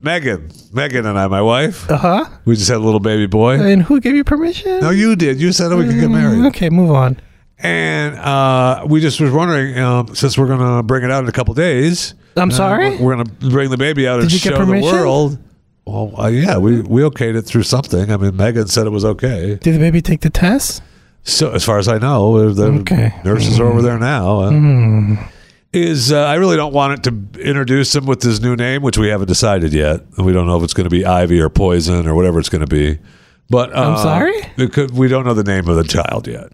[0.06, 0.48] Meghan.
[0.72, 2.26] Meghan and I, my wife, Uh huh.
[2.46, 3.60] we just had a little baby boy.
[3.60, 4.80] And who gave you permission?
[4.80, 5.42] No, you did.
[5.42, 6.46] You said that we could get Mm, married.
[6.48, 7.20] Okay, move on.
[7.60, 11.30] And uh, we just was wondering, um, since we're going to bring it out in
[11.30, 12.98] a couple days, I'm uh, sorry.
[12.98, 14.92] we're, to bring the baby out and Did you get show the permission?
[14.92, 15.38] world.
[15.86, 18.12] Well, uh, yeah, we, we okayed it through something.
[18.12, 19.56] I mean, Meghan said it was okay.
[19.62, 20.82] Did the baby take the test?
[21.24, 23.14] So, as far as I know, the Okay.
[23.24, 24.42] Nurses are over there now.
[24.42, 25.28] Uh,
[25.76, 28.98] Is uh, I really don't want it to introduce him with his new name, which
[28.98, 30.02] we haven't decided yet.
[30.18, 32.62] We don't know if it's going to be Ivy or Poison or whatever it's going
[32.62, 32.98] to be.
[33.50, 34.70] But uh, I'm sorry?
[34.70, 36.52] could, we don't know the name of the child yet.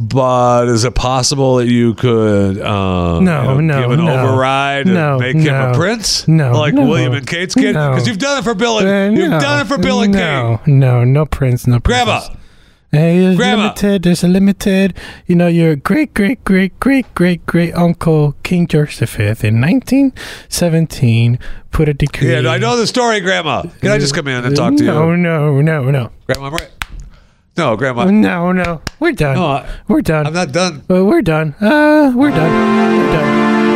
[0.00, 4.12] But is it possible that you could uh, No, you know, no, give an no.
[4.28, 6.26] override and No, make him a prince?
[6.28, 6.74] No, like.
[6.74, 7.90] William and Kate's kid, No.
[7.90, 9.40] because you've done it for Bill and Uh, you've no.
[9.40, 10.72] done it for Bill and no, Kate.
[10.72, 12.36] No, no prince, no Grandma, princess.
[12.90, 13.62] Hey, there's Grandma.
[13.64, 14.02] limited.
[14.02, 14.94] There's a limited.
[15.26, 21.38] You know, your great, great, great, great, great, great uncle King George V in 1917
[21.70, 22.32] put a decree.
[22.32, 23.62] yeah, I know the story, Grandma.
[23.80, 26.10] Can I just come in and talk to you, No, no, no, no.
[26.26, 26.46] Grandma?
[26.46, 26.70] I'm right.
[27.58, 28.04] No, Grandma.
[28.06, 28.80] no, no.
[29.00, 29.34] We're done.
[29.36, 30.26] No, I- we're done.
[30.26, 30.82] I'm not done.
[30.88, 31.54] Uh, we're done.
[31.60, 32.96] Uh, we're done.
[32.96, 33.67] We're done.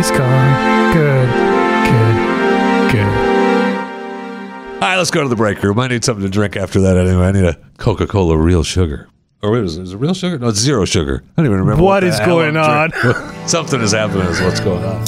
[0.00, 0.92] He's gone.
[0.94, 1.28] Good.
[1.90, 2.92] Good.
[2.92, 3.14] Good.
[4.74, 5.78] All right, let's go to the break room.
[5.78, 7.26] I need something to drink after that anyway.
[7.26, 9.08] I need a Coca Cola real sugar.
[9.42, 10.38] Or wait, is it, is it real sugar?
[10.38, 11.22] No, it's zero sugar.
[11.36, 13.22] I don't even remember What the hell going I'm drinking.
[13.46, 15.04] something is happening, is what's going on.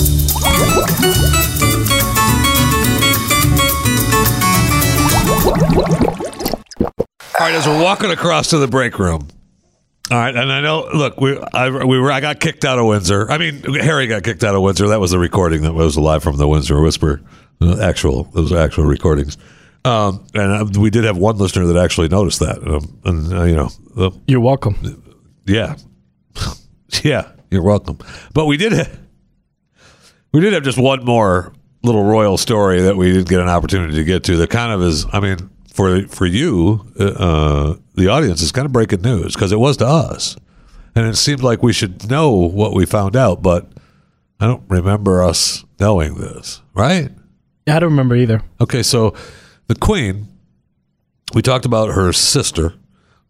[7.40, 9.28] All right, as we're walking across to the break room.
[10.12, 10.90] All right, and I know.
[10.92, 12.12] Look, we I, we were.
[12.12, 13.30] I got kicked out of Windsor.
[13.30, 14.88] I mean, Harry got kicked out of Windsor.
[14.88, 17.22] That was the recording that was live from the Windsor Whisper.
[17.62, 19.38] Uh, actual, those actual recordings.
[19.86, 22.58] Um, and uh, we did have one listener that actually noticed that.
[22.58, 25.02] Um, and uh, you know, uh, You're welcome.
[25.46, 25.76] yeah,
[27.02, 27.96] yeah, you're welcome.
[28.34, 28.74] But we did.
[28.74, 28.90] Ha-
[30.34, 33.94] we did have just one more little royal story that we didn't get an opportunity
[33.94, 34.36] to get to.
[34.36, 35.06] That kind of is.
[35.10, 35.38] I mean,
[35.72, 39.86] for for you, uh, the audience, is kind of breaking news because it was to
[39.86, 40.36] us,
[40.94, 43.68] and it seemed like we should know what we found out, but
[44.40, 47.10] I don't remember us knowing this, right?
[47.66, 48.42] Yeah, I don't remember either.
[48.60, 49.14] Okay, so
[49.68, 50.28] the queen,
[51.34, 52.74] we talked about her sister,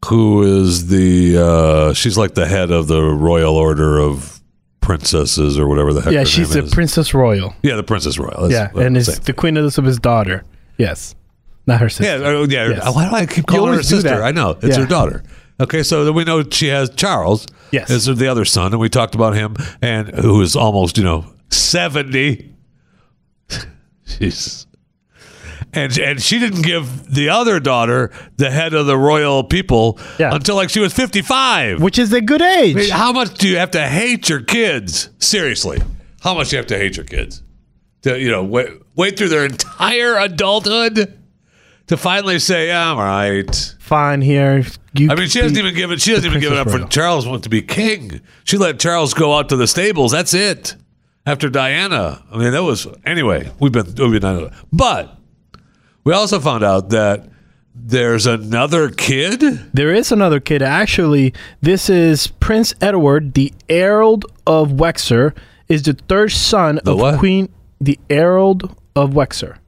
[0.07, 4.41] who is the uh, she's like the head of the royal order of
[4.81, 6.13] princesses or whatever the heck.
[6.13, 6.75] Yeah, she's the is.
[6.75, 7.55] princess royal.
[7.63, 8.49] Yeah, the princess royal.
[8.49, 9.21] That's yeah, and saying.
[9.25, 10.45] the Queen Elizabeth's daughter.
[10.77, 11.15] Yes,
[11.67, 12.19] not her sister.
[12.19, 12.69] Yeah, uh, yeah.
[12.71, 12.95] Yes.
[12.95, 14.09] Why do I keep calling her sister?
[14.11, 14.23] that.
[14.23, 14.83] I know it's Yeah.
[14.83, 15.23] her daughter.
[15.61, 17.47] Okay, so then we know she has Charles.
[17.71, 17.89] Yes.
[17.91, 21.25] is the other son, and we talked about him, and who is almost you know
[21.51, 22.53] seventy.
[24.07, 24.67] Jeez.
[25.75, 30.35] And and she didn't give the other daughter the head of the royal people Yeah.
[30.35, 31.81] until like she was fifty five.
[31.81, 32.77] Which is a good age.
[32.77, 35.09] I mean, how much do you have to hate your kids?
[35.19, 35.81] Seriously,
[36.21, 37.43] how much do you have to hate your kids?
[38.03, 41.19] To you know, wait, wait through their entire adulthood
[41.93, 44.65] to finally say, yeah, "I'm all right." Fine here.
[44.95, 47.45] You I mean, she hasn't even given she hasn't even given up for Charles wants
[47.45, 48.23] to be king.
[48.45, 50.13] She let Charles go out to the stables.
[50.13, 50.75] That's it.
[51.27, 53.53] After Diana, I mean, that was anyway.
[53.61, 55.19] We've been we've been but
[56.03, 57.29] we also found out that
[57.75, 59.41] there's another kid.
[59.75, 60.63] There is another kid.
[60.63, 67.19] Actually, this is Prince Edward, the Herald of Wessex, is the third son of what?
[67.19, 67.53] Queen.
[67.81, 69.59] The Herald of Wessex.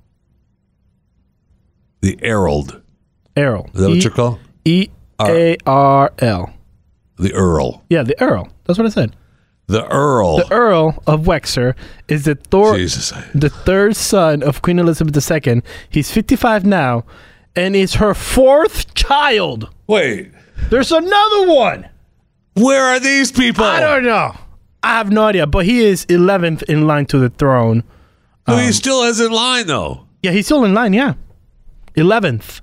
[2.05, 2.83] The Herald.
[3.35, 3.71] Errol.
[3.73, 4.39] Is that what you're called?
[4.67, 4.89] E
[5.23, 6.53] A R L.
[7.17, 7.83] The Earl.
[7.89, 8.47] Yeah, the Earl.
[8.65, 9.17] That's what I said.
[9.69, 10.37] The Earl.
[10.37, 13.15] The Earl of Wessex is the Thor, Jesus.
[13.35, 15.63] the third son of Queen Elizabeth II.
[15.89, 17.05] He's 55 now,
[17.57, 19.71] and is her fourth child.
[19.87, 20.31] Wait,
[20.69, 21.89] There's another one.
[22.53, 23.65] where are these people?
[23.65, 24.37] I don't know.
[24.83, 27.83] I have no idea, but he is 11th in line to the throne.
[28.47, 30.07] Who Um, he still is in line though.
[30.23, 30.93] Yeah, he's still in line.
[30.93, 31.15] Yeah,
[31.97, 32.61] 11th,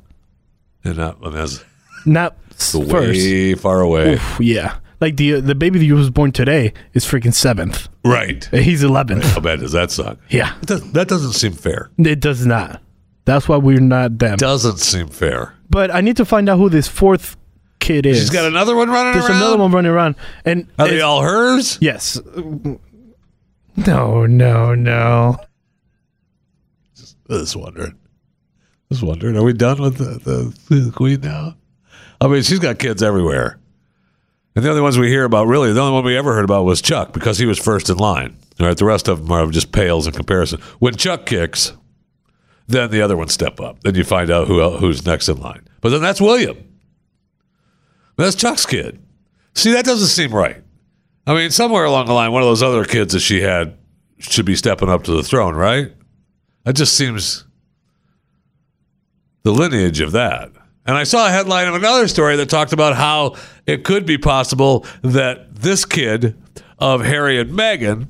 [0.83, 1.63] And not I that's
[2.05, 2.91] not first.
[2.91, 4.13] way far away.
[4.15, 7.87] Oof, yeah, like the uh, the baby that was born today is freaking seventh.
[8.03, 8.47] Right.
[8.51, 9.23] and He's 11th.
[9.23, 10.17] How bad does that suck?
[10.29, 11.89] Yeah, That, does, that doesn't seem fair.
[11.99, 12.81] it does not.
[13.25, 14.37] That's why we're not them.
[14.37, 15.53] Doesn't seem fair.
[15.69, 17.37] But I need to find out who this fourth
[17.79, 18.17] kid is.
[18.17, 19.39] She's got another one running There's around.
[19.39, 21.77] There's another one running around, and Are they all hers?
[21.79, 22.19] yes.
[23.77, 25.37] No, no, no.
[27.29, 27.97] Just wondering.
[28.91, 29.37] Just wondering.
[29.37, 31.55] Are we done with the, the, the queen now?
[32.19, 33.57] I mean, she's got kids everywhere.
[34.53, 36.65] And the only ones we hear about, really, the only one we ever heard about
[36.65, 38.35] was Chuck because he was first in line.
[38.59, 40.59] All right, the rest of them are just pales in comparison.
[40.79, 41.71] When Chuck kicks,
[42.67, 43.81] then the other ones step up.
[43.81, 45.65] Then you find out who who's next in line.
[45.79, 46.57] But then that's William.
[48.17, 49.01] That's Chuck's kid.
[49.55, 50.61] See, that doesn't seem right.
[51.25, 53.77] I mean, somewhere along the line, one of those other kids that she had
[54.19, 55.93] should be stepping up to the throne, right?
[56.65, 57.45] That just seems
[59.43, 60.51] the lineage of that.
[60.85, 63.35] And I saw a headline of another story that talked about how
[63.67, 66.35] it could be possible that this kid
[66.79, 68.07] of Harry and Meghan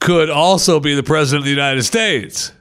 [0.00, 2.52] could also be the president of the United States.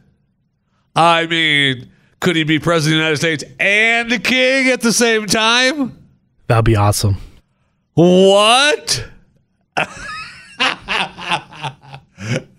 [0.95, 4.93] I mean, could he be president of the United States and a king at the
[4.93, 5.97] same time?
[6.47, 7.17] That'd be awesome.
[7.93, 9.07] What?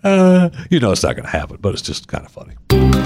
[0.03, 2.96] uh, you know it's not going to happen, but it's just kind of funny.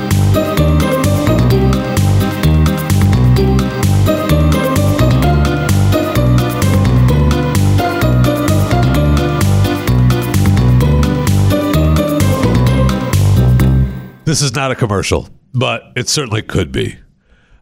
[14.32, 16.96] This is not a commercial, but it certainly could be.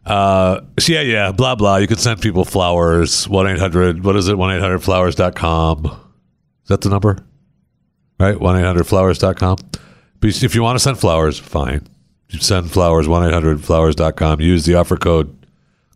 [0.06, 1.78] Uh, so yeah, yeah, blah, blah.
[1.78, 3.28] You can send people flowers.
[3.28, 4.38] 1 800, what is it?
[4.38, 5.86] 1 800 flowers.com.
[5.86, 7.26] Is that the number?
[8.20, 8.40] Right?
[8.40, 9.56] 1 800 flowers.com.
[10.22, 11.88] If you want to send flowers, fine.
[12.28, 14.40] You send flowers, 1 800 flowers.com.
[14.40, 15.44] Use the offer code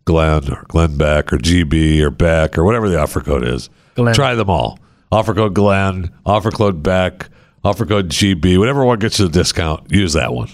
[0.06, 3.70] Glenn or Glenn Beck or GB or Beck or whatever the offer code is.
[3.94, 4.12] Glenn.
[4.12, 4.80] Try them all.
[5.12, 7.28] Offer code Glenn, offer code Beck,
[7.62, 10.50] offer code GB, whatever one gets you the discount, use that one.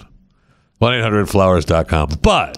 [0.81, 2.09] 1 800 flowers.com.
[2.23, 2.57] But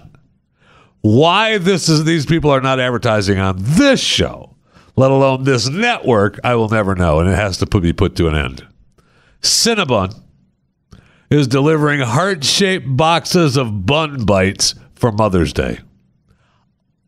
[1.01, 4.55] why this is these people are not advertising on this show,
[4.95, 8.15] let alone this network, I will never know, and it has to put, be put
[8.15, 8.65] to an end.
[9.41, 10.17] Cinnabon
[11.29, 15.79] is delivering heart-shaped boxes of bun bites for Mother's Day.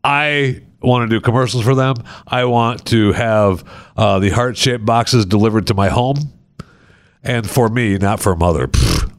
[0.04, 1.94] I want to do commercials for them.
[2.26, 3.64] I want to have
[3.96, 6.34] uh, the heart-shaped boxes delivered to my home,
[7.22, 8.68] and for me, not for mother.
[8.68, 9.15] Pfft.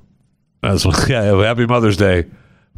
[1.08, 1.44] Yeah.
[1.44, 2.26] Happy Mother's Day.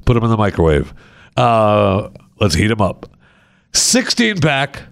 [0.05, 0.93] Put them in the microwave.
[1.35, 3.09] Uh, let's heat them up.
[3.73, 4.83] 16 pack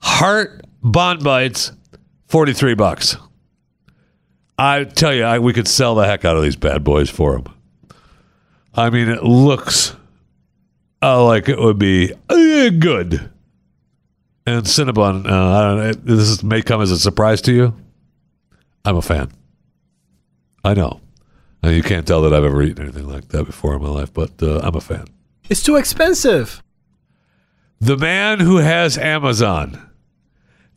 [0.00, 1.72] heart bond bites,
[2.28, 3.16] 43 bucks.
[4.58, 7.32] I tell you, I, we could sell the heck out of these bad boys for
[7.38, 7.54] them.
[8.74, 9.94] I mean, it looks
[11.02, 13.30] uh, like it would be uh, good.
[14.46, 17.74] And Cinnabon, uh, this is, may come as a surprise to you.
[18.84, 19.30] I'm a fan.
[20.64, 21.00] I know.
[21.62, 24.12] And you can't tell that I've ever eaten anything like that before in my life,
[24.12, 25.06] but uh, I'm a fan.
[25.48, 26.62] It's too expensive.
[27.80, 29.90] The man who has Amazon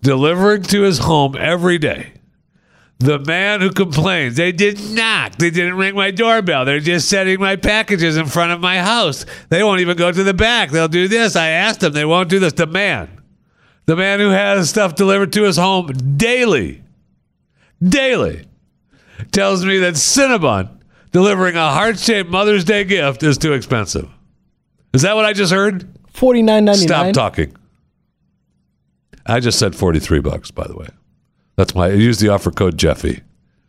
[0.01, 2.13] delivering to his home every day.
[2.99, 5.37] The man who complains, they did knock.
[5.37, 6.65] They didn't ring my doorbell.
[6.65, 9.25] They're just setting my packages in front of my house.
[9.47, 10.71] They won't even go to the back.
[10.71, 11.37] They'll do this.
[11.37, 11.93] I asked them.
[11.93, 12.53] They won't do this.
[12.53, 13.21] The man.
[13.85, 15.87] The man who has stuff delivered to his home
[16.17, 16.83] daily.
[17.81, 18.48] Daily.
[19.31, 24.09] Tells me that Cinnabon delivering a heart shaped Mother's Day gift is too expensive.
[24.93, 25.87] Is that what I just heard?
[26.11, 27.13] Forty nine ninety nine.
[27.13, 27.55] Stop talking.
[29.25, 30.87] I just said 43 bucks, by the way.
[31.55, 33.21] That's my, I used the offer code Jeffy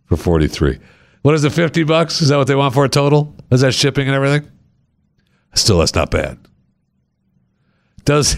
[0.06, 0.78] for 43.
[1.22, 2.22] What is it, 50 bucks?
[2.22, 3.34] Is that what they want for a total?
[3.50, 4.50] Is that shipping and everything?
[5.54, 6.38] Still, that's not bad.
[8.04, 8.34] Does,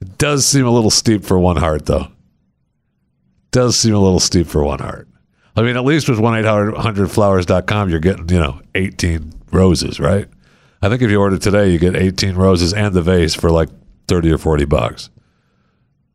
[0.00, 2.08] it does seem a little steep for one heart, though.
[3.50, 5.08] Does seem a little steep for one heart.
[5.60, 10.26] I mean, at least with 1 800 flowers.com, you're getting, you know, 18 roses, right?
[10.80, 13.68] I think if you order today, you get 18 roses and the vase for like
[14.08, 15.10] 30 or 40 bucks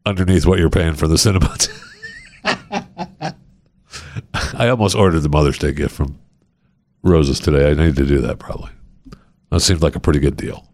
[0.04, 1.70] underneath what you're paying for the Cinnabons.
[4.58, 6.18] I almost ordered the Mother's Day gift from
[7.04, 7.70] Roses today.
[7.70, 8.72] I need to do that probably.
[9.52, 10.68] That seems like a pretty good deal.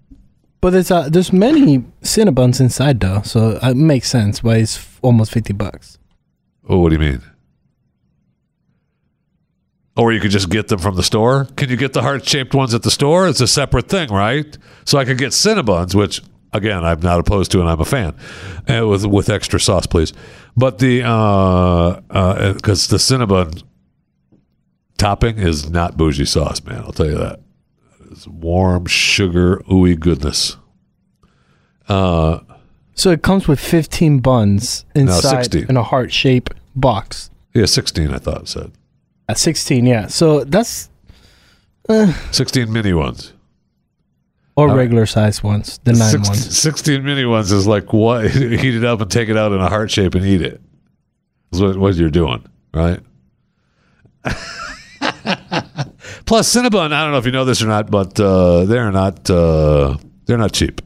[0.62, 5.00] But there's uh, there's many Cinnabons inside though, so it makes sense why it's f-
[5.02, 5.98] almost fifty bucks.
[6.70, 7.22] Oh, what do you mean?
[10.02, 11.46] Or you could just get them from the store.
[11.58, 13.28] Can you get the heart shaped ones at the store?
[13.28, 14.58] It's a separate thing, right?
[14.84, 18.16] So I could get Cinnabons, which again I'm not opposed to, and I'm a fan,
[18.68, 20.12] uh, with with extra sauce, please.
[20.58, 21.02] But the
[22.56, 23.62] because the Cinnabon
[24.98, 26.80] topping is not bougie sauce, man.
[26.80, 27.40] I'll tell you that.
[28.10, 30.58] It's warm sugar, ooey goodness.
[31.88, 32.40] Uh,
[32.96, 35.66] So it comes with fifteen buns inside 16.
[35.70, 37.30] in a heart shaped box.
[37.54, 38.12] Yeah, sixteen.
[38.12, 38.72] I thought it said
[39.32, 40.08] At sixteen, yeah.
[40.08, 40.90] So that's
[42.32, 43.32] sixteen mini ones.
[44.58, 46.58] or regular size ones, the nine Six- ones.
[46.58, 48.30] 16 mini ones is like what?
[48.64, 50.60] Heat it up and take it out in a heart shape and eat it.
[51.54, 53.00] Is what, what you're doing right?
[56.26, 59.30] Plus cinnabon i don't know if you know this or not but uh, they're not
[59.30, 60.82] uh, they're not cheap.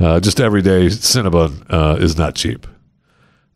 [0.00, 2.66] Uh, just everyday cinnabon uh, is not cheap.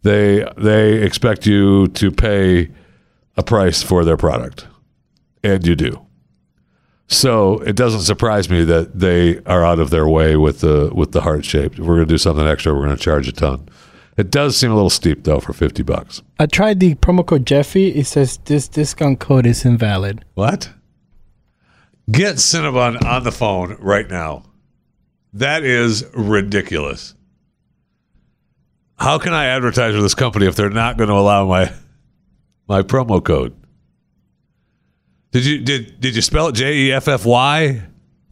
[0.02, 2.70] They they expect you to pay
[3.36, 4.66] a price for their product
[5.42, 6.06] and you do
[7.10, 11.10] so it doesn't surprise me that they are out of their way with the with
[11.10, 11.76] the heart shaped.
[11.76, 13.68] If we're going to do something extra, we're going to charge a ton.
[14.16, 16.22] It does seem a little steep though for fifty bucks.
[16.38, 17.88] I tried the promo code Jeffy.
[17.88, 20.24] It says this discount code is invalid.
[20.34, 20.70] What?
[22.08, 24.44] Get Cinnabon on the phone right now.
[25.32, 27.16] That is ridiculous.
[28.98, 31.72] How can I advertise with this company if they're not going to allow my
[32.70, 33.52] my promo code?
[35.32, 37.82] Did you did did you spell it J E F F Y?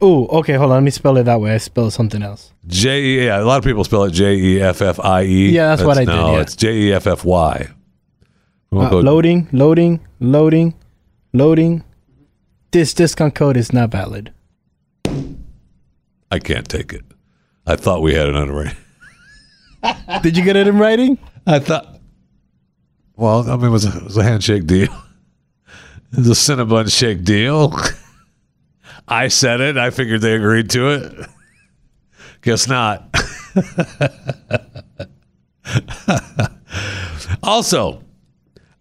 [0.00, 0.54] Oh, okay.
[0.54, 0.76] Hold on.
[0.76, 1.52] Let me spell it that way.
[1.52, 2.52] I spelled something else.
[2.68, 3.24] J E.
[3.26, 5.50] Yeah, a lot of people spell it J E F F I E.
[5.50, 6.40] Yeah, that's what I did, No, yeah.
[6.40, 7.68] it's J E F F Y.
[8.70, 10.74] Uh, loading, loading, loading,
[11.32, 11.82] loading.
[12.70, 14.32] This discount code is not valid.
[16.30, 17.04] I can't take it.
[17.66, 18.76] I thought we had it on right.
[20.22, 21.18] Did you get it in writing?
[21.46, 21.97] I thought.
[23.18, 24.88] Well, I mean, it was a, it was a handshake deal.
[26.10, 27.78] It was a Cinnabon shake deal.
[29.08, 29.76] I said it.
[29.76, 31.28] I figured they agreed to it.
[32.40, 33.14] Guess not.
[37.42, 38.02] also,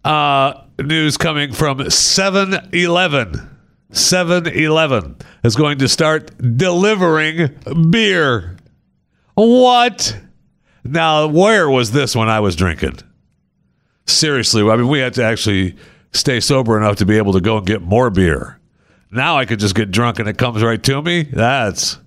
[0.06, 3.34] uh, news coming from 7 Eleven.
[3.90, 7.50] 7 Eleven is going to start delivering
[7.90, 8.56] beer.
[9.34, 10.18] What?
[10.82, 13.00] Now, where was this when I was drinking?
[14.08, 15.76] Seriously, I mean, we had to actually
[16.12, 18.58] stay sober enough to be able to go and get more beer.
[19.10, 21.22] Now I could just get drunk and it comes right to me.
[21.24, 21.98] That's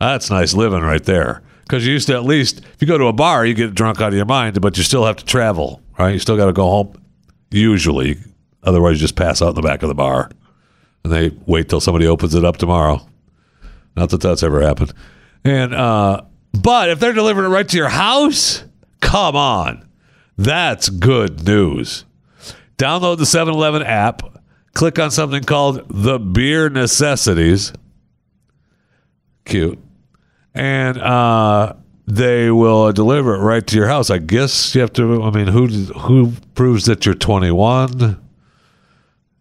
[0.00, 1.42] that's nice living right there.
[1.62, 4.00] Because you used to at least, if you go to a bar, you get drunk
[4.00, 6.12] out of your mind, but you still have to travel, right?
[6.12, 7.02] You still got to go home,
[7.50, 8.18] usually.
[8.62, 10.30] Otherwise, you just pass out in the back of the bar,
[11.02, 13.04] and they wait till somebody opens it up tomorrow.
[13.96, 14.92] Not that that's ever happened.
[15.42, 16.22] And uh,
[16.52, 18.64] but if they're delivering it right to your house,
[19.00, 19.85] come on,
[20.36, 22.04] that's good news.
[22.78, 24.22] Download the 7-Eleven app.
[24.74, 27.72] Click on something called the Beer Necessities.
[29.46, 29.78] Cute.
[30.54, 31.74] And uh,
[32.06, 34.10] they will deliver it right to your house.
[34.10, 35.22] I guess you have to.
[35.22, 38.22] I mean, who who proves that you're 21?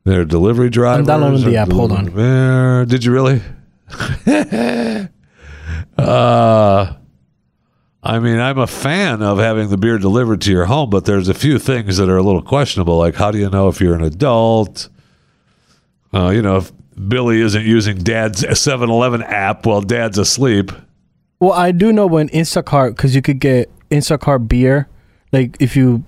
[0.04, 1.00] Their delivery driver.
[1.00, 1.72] I'm downloading the app.
[1.72, 2.06] Hold on.
[2.12, 2.86] beer.
[2.86, 3.42] Did you really?
[5.98, 6.94] Uh,
[8.06, 11.28] I mean, I'm a fan of having the beer delivered to your home, but there's
[11.28, 13.00] a few things that are a little questionable.
[13.00, 14.90] Like, how do you know if you're an adult?
[16.14, 16.72] Uh, you know, if
[17.08, 20.72] Billy isn't using Dad's 7-Eleven app while Dad's asleep.
[21.40, 24.88] Well, I do know when Instacart because you could get Instacart beer.
[25.32, 26.06] Like if you,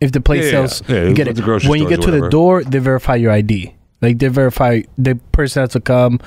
[0.00, 0.96] if the place Yeah, sells, yeah.
[0.96, 1.66] Yeah, you get it.
[1.66, 3.74] When you get to the door, they verify your ID.
[4.02, 6.20] Like they verify the person has to come.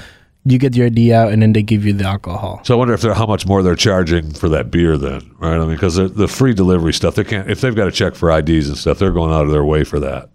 [0.43, 2.61] You get your ID out, and then they give you the alcohol.
[2.63, 5.55] So I wonder if they're how much more they're charging for that beer then, right?
[5.55, 8.31] I mean, because the free delivery stuff, they can't if they've got to check for
[8.31, 10.29] IDs and stuff, they're going out of their way for that.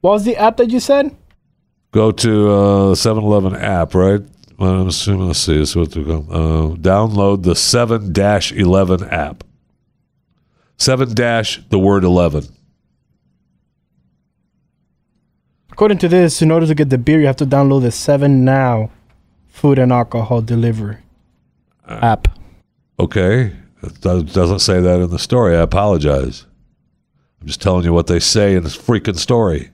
[0.00, 1.14] What was the app that you said?
[1.90, 4.20] Go to uh, 7-Eleven app, right?
[4.58, 5.28] Well, I'm assuming.
[5.28, 5.56] Let's see.
[5.56, 6.18] This is what to go.
[6.28, 9.44] Uh, download the seven dash eleven app.
[10.78, 12.44] Seven dash the word eleven.
[15.78, 18.44] According to this, in order to get the beer, you have to download the Seven
[18.44, 18.90] Now
[19.46, 20.96] food and alcohol delivery
[21.86, 22.26] Uh, app.
[22.98, 23.52] Okay,
[23.84, 25.56] it doesn't say that in the story.
[25.56, 26.46] I apologize.
[27.40, 29.70] I'm just telling you what they say in this freaking story.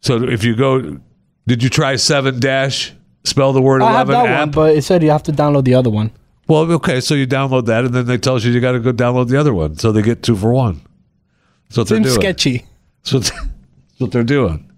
[0.00, 0.98] So if you go,
[1.46, 2.92] did you try seven dash?
[3.22, 4.40] Spell the word I have eleven that app.
[4.40, 6.10] one, but it said you have to download the other one.
[6.48, 8.92] well, okay, so you download that, and then they tell you you got to go
[8.92, 10.80] download the other one, so they get two for one.
[11.72, 12.66] They're Seems sketchy.
[13.04, 14.70] That's what, that's what they're doing.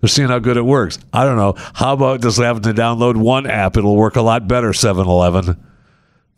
[0.00, 0.98] They're seeing how good it works.
[1.12, 1.54] I don't know.
[1.74, 3.76] How about just having to download one app?
[3.76, 5.62] It'll work a lot better, 7 Eleven.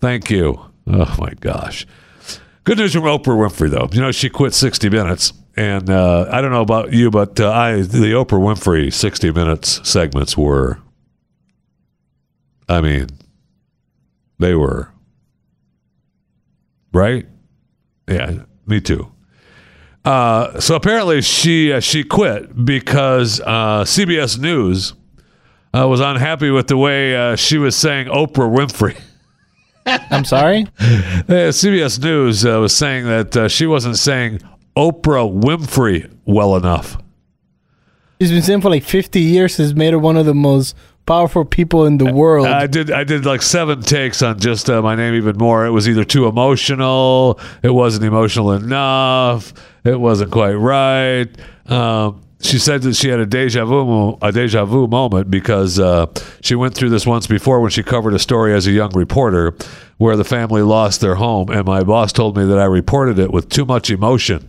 [0.01, 0.61] Thank you.
[0.86, 1.86] Oh, my gosh.
[2.64, 3.89] Good news from Oprah Winfrey, though.
[3.93, 5.32] You know, she quit 60 Minutes.
[5.57, 9.80] And uh, I don't know about you, but uh, I the Oprah Winfrey 60 Minutes
[9.89, 10.78] segments were,
[12.68, 13.09] I mean,
[14.39, 14.93] they were.
[16.93, 17.26] Right?
[18.07, 19.11] Yeah, me too.
[20.09, 24.95] Uh, so apparently she uh, she quit because uh, CBS News
[25.75, 28.99] uh, was unhappy with the way uh, she was saying Oprah Winfrey.
[30.11, 30.67] I'm sorry.
[30.81, 34.41] Uh, CBS News uh, was saying that uh, she wasn't saying
[34.75, 36.97] Oprah Winfrey well enough.
[38.19, 39.59] She's been saying for like 50 years.
[39.59, 40.75] Has made her one of the most
[41.09, 42.47] powerful people in the world.
[42.47, 45.67] I did I did like seven takes on just uh, my name even more.
[45.67, 49.53] It was either too emotional, it wasn't emotional enough,
[49.89, 51.28] it wasn't quite right.
[51.66, 56.07] Um, she said that she had a deja vu a deja vu moment because uh,
[56.41, 59.55] she went through this once before when she covered a story as a young reporter
[59.97, 63.32] where the family lost their home, and my boss told me that I reported it
[63.32, 64.49] with too much emotion.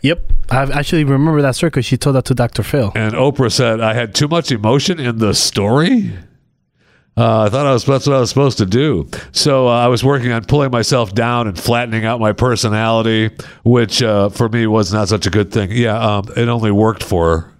[0.00, 0.20] yep.
[0.50, 2.62] I actually remember that story because she told that to Dr.
[2.62, 2.92] Phil.
[2.96, 6.12] And Oprah said I had too much emotion in the story.
[7.14, 9.06] Uh, I thought I was that's what I was supposed to do.
[9.32, 13.30] So uh, I was working on pulling myself down and flattening out my personality,
[13.64, 15.70] which uh, for me was not such a good thing.
[15.72, 17.52] Yeah, um, it only worked for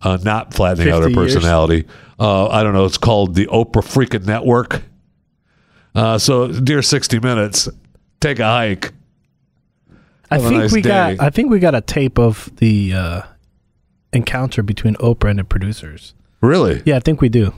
[0.00, 1.86] uh, not flattening out her personality.
[2.18, 2.86] Uh, I don't know.
[2.86, 4.82] It's called the Oprah freaking network.
[5.94, 7.68] Uh, so, dear 60 Minutes,
[8.20, 8.92] take a hike.
[10.30, 10.88] I Have think nice we day.
[11.16, 11.20] got.
[11.20, 13.22] I think we got a tape of the uh,
[14.12, 16.14] encounter between Oprah and the producers.
[16.40, 16.82] Really?
[16.86, 17.52] Yeah, I think we do.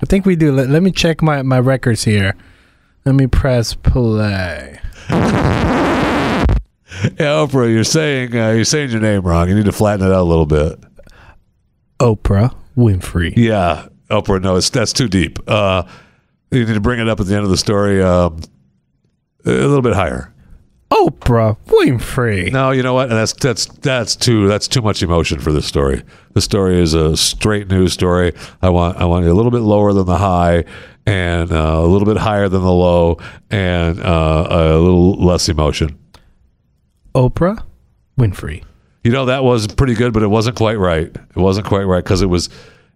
[0.00, 0.52] I think we do.
[0.52, 2.34] Let, let me check my, my records here.
[3.04, 4.80] Let me press play.
[7.02, 9.48] Yeah, Oprah, you're saying uh, you're saying your name wrong.
[9.48, 10.80] You need to flatten it out a little bit.
[12.00, 13.34] Oprah Winfrey.
[13.36, 14.40] Yeah, Oprah.
[14.40, 15.38] No, it's that's too deep.
[15.46, 15.84] Uh,
[16.50, 18.40] you need to bring it up at the end of the story um,
[19.44, 20.32] a little bit higher.
[20.90, 22.50] Oprah Winfrey.
[22.50, 23.10] No, you know what?
[23.10, 26.02] That's that's that's too that's too much emotion for this story.
[26.32, 28.32] The story is a straight news story.
[28.62, 30.64] I want I want a little bit lower than the high,
[31.04, 33.18] and uh, a little bit higher than the low,
[33.50, 35.98] and uh, a little less emotion.
[37.14, 37.62] Oprah
[38.18, 38.64] Winfrey.
[39.04, 41.06] You know that was pretty good, but it wasn't quite right.
[41.06, 42.48] It wasn't quite right because it was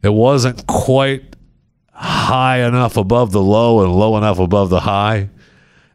[0.03, 1.37] it wasn't quite
[1.93, 5.29] high enough above the low and low enough above the high,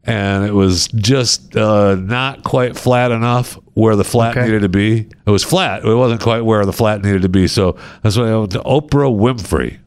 [0.08, 4.46] and it was just uh, not quite flat enough where the flat Okay.
[4.46, 5.00] needed to be.
[5.26, 5.84] It was flat.
[5.86, 7.48] It wasn't quite where the flat needed to be.
[7.48, 9.78] So that's why I went to Oprah Winfrey.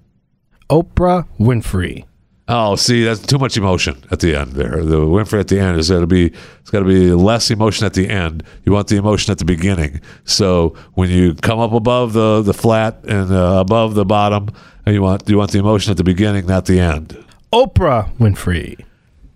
[0.68, 2.05] Oprah Winfrey.
[2.53, 4.85] Oh, see, that's too much emotion at the end there.
[4.85, 6.27] The Winfrey at the end is got to be
[6.61, 8.43] it's got to be less emotion at the end.
[8.64, 10.01] You want the emotion at the beginning.
[10.25, 14.49] So when you come up above the the flat and uh, above the bottom,
[14.85, 17.25] and you want you want the emotion at the beginning, not the end.
[17.53, 18.85] Oprah Winfrey.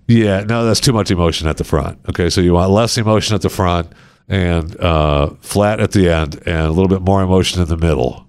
[0.07, 1.99] Yeah, no, that's too much emotion at the front.
[2.09, 3.91] Okay, so you want less emotion at the front
[4.29, 8.27] and uh, flat at the end, and a little bit more emotion in the middle.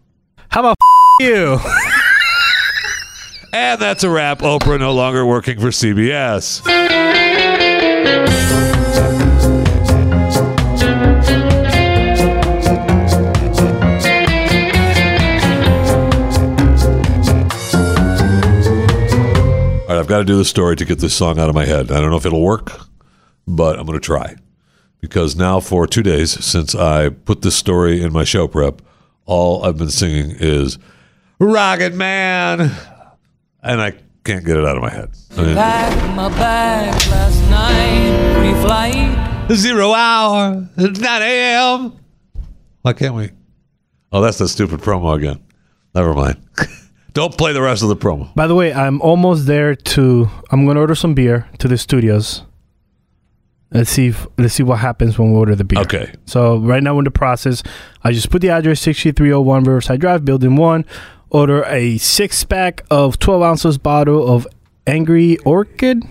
[0.49, 0.75] How about
[1.19, 1.59] you?
[3.55, 4.39] And that's a wrap.
[4.39, 6.61] Oprah no longer working for CBS.
[19.97, 21.91] I've got to do the story to get this song out of my head.
[21.91, 22.71] I don't know if it'll work,
[23.47, 24.35] but I'm going to try
[25.01, 28.81] because now for two days since I put this story in my show prep,
[29.25, 30.77] all I've been singing is
[31.39, 32.71] "Rocket Man,"
[33.61, 33.91] and I
[34.23, 35.11] can't get it out of my head.
[35.37, 39.51] I mean, Packed my bag last night, pre-flight.
[39.55, 41.93] Zero hour, 9 a.m.
[42.81, 43.29] Why can't we?
[44.11, 45.43] Oh, that's the stupid promo again.
[45.93, 46.37] Never mind.
[47.15, 48.35] Don't play the rest of the promo.
[48.35, 50.29] By the way, I'm almost there to.
[50.51, 52.43] I'm gonna order some beer to the studios.
[53.71, 54.07] Let's see.
[54.07, 55.79] If, let's see what happens when we order the beer.
[55.79, 56.11] Okay.
[56.25, 57.63] So right now in the process,
[58.03, 60.85] I just put the address 6301 Riverside Drive, Building One.
[61.29, 64.45] Order a six pack of 12 ounces bottle of
[64.85, 66.03] Angry Orchard,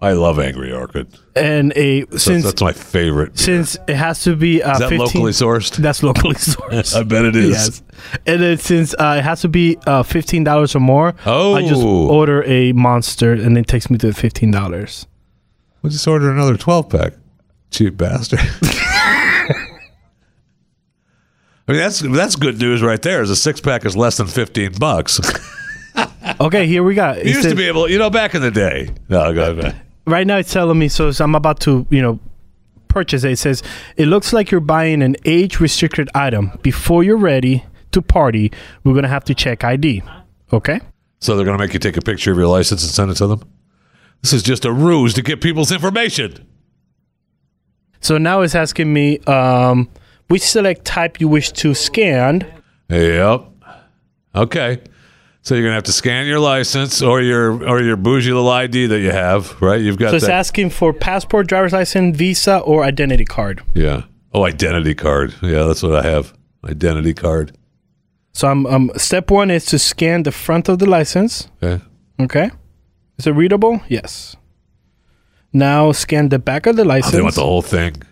[0.00, 1.08] I love Angry Orchard.
[1.34, 3.36] and a That's, since that's my favorite.
[3.36, 5.76] since it has to be uh, Is that 15 locally sourced?
[5.82, 6.94] That's locally sourced.
[6.94, 7.50] I bet it is.
[7.50, 7.82] Yes.
[8.24, 11.62] And then since uh, it has to be uh, fifteen dollars or more, oh, I
[11.62, 12.08] just Oh.
[12.10, 15.06] order a monster, and it takes me to fifteen dollars.
[15.82, 17.12] We'll just order another 12 pack.
[17.72, 18.38] Cheap bastard.
[21.68, 23.20] I mean, that's that's good news right there.
[23.22, 25.20] Is a six pack is less than 15 bucks.
[26.40, 27.12] Okay, here we go.
[27.14, 28.90] You used to be able, you know, back in the day.
[29.08, 29.80] No, go ahead.
[30.08, 32.18] Right now it's telling me so, I'm about to you know
[32.88, 33.32] purchase it.
[33.32, 33.62] It says
[33.96, 36.58] it looks like you're buying an age restricted item.
[36.62, 38.52] Before you're ready to party,
[38.84, 40.02] we're gonna have to check ID.
[40.52, 40.80] Okay.
[41.20, 43.14] So they're going to make you take a picture of your license and send it
[43.16, 43.42] to them?
[44.22, 46.46] This is just a ruse to get people's information.
[48.00, 49.88] So now it's asking me um,
[50.28, 52.46] which select type you wish to scan.
[52.88, 53.46] Yep.
[54.34, 54.80] Okay.
[55.48, 58.84] So you're gonna have to scan your license or your or your bougie little ID
[58.88, 59.80] that you have, right?
[59.80, 60.32] You've got So it's that.
[60.34, 63.62] asking for passport, driver's license, visa, or identity card.
[63.72, 64.02] yeah.
[64.34, 65.32] Oh, identity card.
[65.40, 66.34] Yeah, that's what I have.
[66.68, 67.56] Identity card.
[68.34, 71.48] So I'm um, step one is to scan the front of the license.
[71.62, 71.82] Okay.
[72.20, 72.50] Okay.
[73.16, 73.80] Is it readable?
[73.88, 74.36] Yes.
[75.54, 77.14] Now scan the back of the Oh, license.
[77.14, 78.02] they want the whole thing.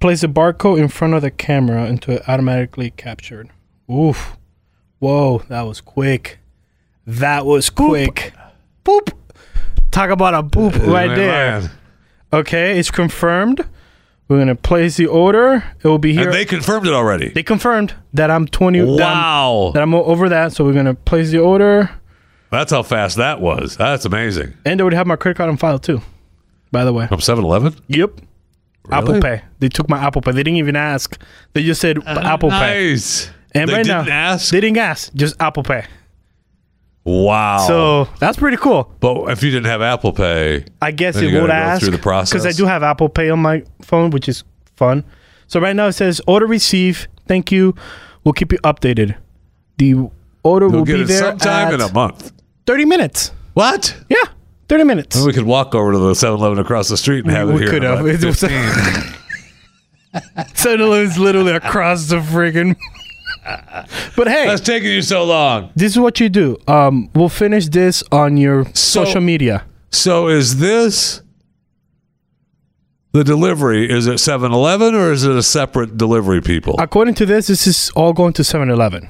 [0.00, 3.48] Place the barcode in front of the camera until it automatically captured.
[3.90, 4.36] Oof.
[4.98, 6.38] Whoa, that was quick.
[7.06, 8.32] That was quick.
[8.84, 9.12] Boop.
[9.90, 11.60] Talk about a boop right there.
[11.60, 11.70] man.
[12.32, 13.64] Okay, it's confirmed.
[14.28, 15.64] We're gonna place the order.
[15.82, 16.24] It will be here.
[16.24, 17.28] And they confirmed it already.
[17.28, 18.80] They confirmed that I'm 20.
[18.80, 19.70] That I'm, wow.
[19.72, 20.52] that I'm over that.
[20.52, 21.90] So we're gonna place the order,
[22.50, 23.76] That's how fast that was.
[23.76, 24.54] That's amazing.
[24.64, 26.02] and they would have my credit card on file too.
[26.72, 27.06] By the way.
[27.06, 27.76] From 7-Eleven?
[27.86, 28.20] Yep.
[28.90, 29.42] Apple Pay.
[29.60, 30.32] They took my Apple Pay.
[30.32, 31.20] They didn't even ask.
[31.52, 32.20] They just said uh-huh.
[32.22, 32.90] Apple Pay.
[32.90, 33.30] Nice.
[33.56, 34.50] And they right didn't now, ask.
[34.52, 35.12] they didn't ask.
[35.14, 35.84] Just Apple Pay.
[37.04, 37.58] wow.
[37.66, 38.92] So that's pretty cool.
[39.00, 41.66] but if you didn't have Apple Pay, I guess Then it you would gotta go
[41.68, 42.30] ask through the process?
[42.32, 44.44] because I do have Apple Pay on my phone, which is
[44.76, 45.04] fun.
[45.46, 47.08] So right now it says order receive.
[47.28, 47.74] Thank you.
[48.24, 49.16] We'll keep you updated.
[49.78, 49.94] The
[50.42, 52.32] order you'll will get be it there sometime at in a month.
[52.66, 53.30] thirty minutes.
[53.54, 53.96] What?
[54.08, 54.16] Yeah,
[54.68, 55.14] thirty minutes.
[55.16, 57.60] Then we could walk over to the 7-Eleven across the street and have it we
[57.60, 57.70] here.
[57.70, 58.00] could in have.
[58.00, 59.14] about It 15.
[60.54, 62.76] Settle is literally across the friggin'.
[64.16, 65.70] But hey, That's taking you so long.
[65.76, 66.56] this is what you do.
[66.66, 69.64] Um, we'll finish this on your So- social media.
[69.90, 71.22] So is this
[73.12, 73.90] the delivery?
[73.90, 76.74] Is it 7-Eleven or is it a separate delivery people?
[76.78, 79.08] According to this, this is all going to 7-Eleven.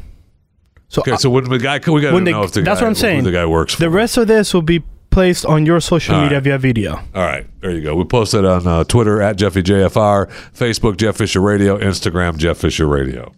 [0.89, 2.85] So Okay, uh, so when the guy, we got to know if the that's guy,
[2.85, 3.25] what I'm saying.
[3.25, 3.81] the guy works for.
[3.81, 6.45] the rest of this will be placed on your social All media right.
[6.45, 6.97] via video.
[7.15, 7.97] All right, there you go.
[7.97, 12.87] We posted on uh, Twitter at Jeffy JFR, Facebook Jeff Fisher Radio, Instagram Jeff Fisher
[12.87, 13.33] Radio.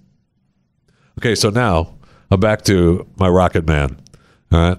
[1.19, 1.97] Okay, so now
[2.31, 4.01] I'm back to my Rocket Man.
[4.53, 4.79] All right.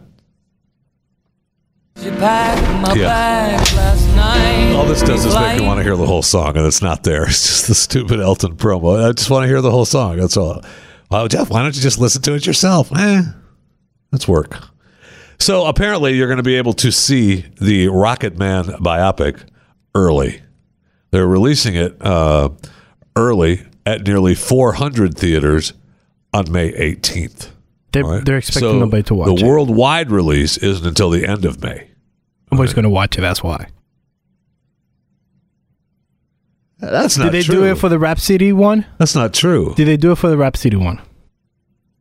[1.97, 2.17] Yeah.
[2.17, 4.71] bag last night.
[4.73, 7.03] All this does is make me want to hear the whole song, and it's not
[7.03, 7.23] there.
[7.27, 9.05] It's just the stupid Elton promo.
[9.05, 10.15] I just want to hear the whole song.
[10.15, 10.63] That's all.
[11.11, 12.89] Well, Jeff, why don't you just listen to it yourself?
[12.97, 13.21] Eh,
[14.13, 14.55] let's work.
[15.39, 19.43] So apparently, you're going to be able to see the Rocket Man biopic
[19.93, 20.41] early.
[21.11, 22.51] They're releasing it uh,
[23.17, 25.73] early at nearly 400 theaters
[26.33, 27.49] on May 18th.
[27.91, 28.23] They're, right?
[28.23, 29.47] they're expecting So nobody to watch The it.
[29.47, 31.87] worldwide release isn't until the end of May.
[32.51, 33.21] Nobody's going to watch it.
[33.21, 33.67] That's why.
[36.79, 37.55] That's not Did they true.
[37.55, 38.85] do it for the Rhapsody one?
[38.97, 39.73] That's not true.
[39.75, 41.01] Did they do it for the Rhapsody one?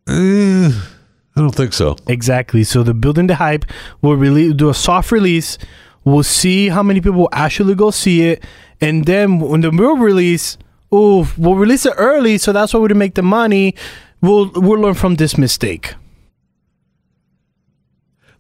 [0.09, 1.97] Eh, I don't think so.
[2.07, 2.63] Exactly.
[2.65, 3.65] So the building the hype
[4.03, 5.59] will release, do a soft release.
[6.05, 8.43] We'll see how many people actually go see it,
[8.81, 10.57] and then when the real release,
[10.93, 13.75] oh, we'll release it early, so that's why we to make the money.
[14.21, 15.95] We'll we'll learn from this mistake.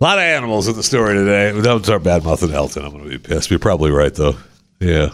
[0.00, 1.60] A lot of animals in the story today.
[1.60, 2.84] Don't start bad mouthing Elton.
[2.84, 3.50] I'm going to be pissed.
[3.50, 4.36] You're probably right, though.
[4.78, 5.08] Yeah.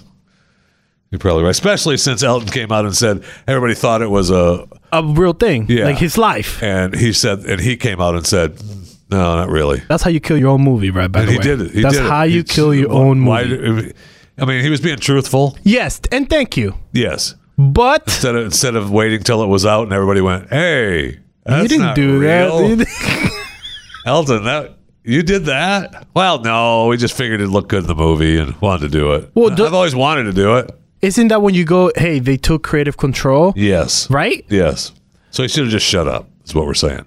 [1.11, 1.51] You're probably right.
[1.51, 4.67] Especially since Elton came out and said everybody thought it was a.
[4.93, 5.85] A real thing, Yeah.
[5.87, 6.63] like his life.
[6.63, 9.83] And he said, and he came out and said, "Mm, No, not really.
[9.89, 11.11] That's how you kill your own movie, right?
[11.11, 11.71] By And the he way, did it.
[11.73, 12.09] He that's did it.
[12.09, 13.93] how you He- kill your own why- movie.
[14.39, 15.57] I mean, he was being truthful.
[15.63, 16.75] yes, and thank you.
[16.93, 17.35] Yes.
[17.57, 21.63] But Instead of instead of waiting till it was out and everybody went, "Hey, that's
[21.63, 22.77] you didn't not do real.
[22.77, 23.45] that.
[24.07, 26.07] Elton, that you did that?
[26.15, 29.13] Well, no, we just figured it looked good in the movie and wanted to do
[29.13, 29.31] it.
[29.35, 30.71] Well, do- I've always wanted to do it.
[31.03, 34.09] Isn't that when you go, hey, they took creative control, Yes.
[34.11, 34.45] right?
[34.49, 34.93] Yes.
[35.31, 36.29] So he should have just shut up.
[36.45, 37.05] Is what we're saying.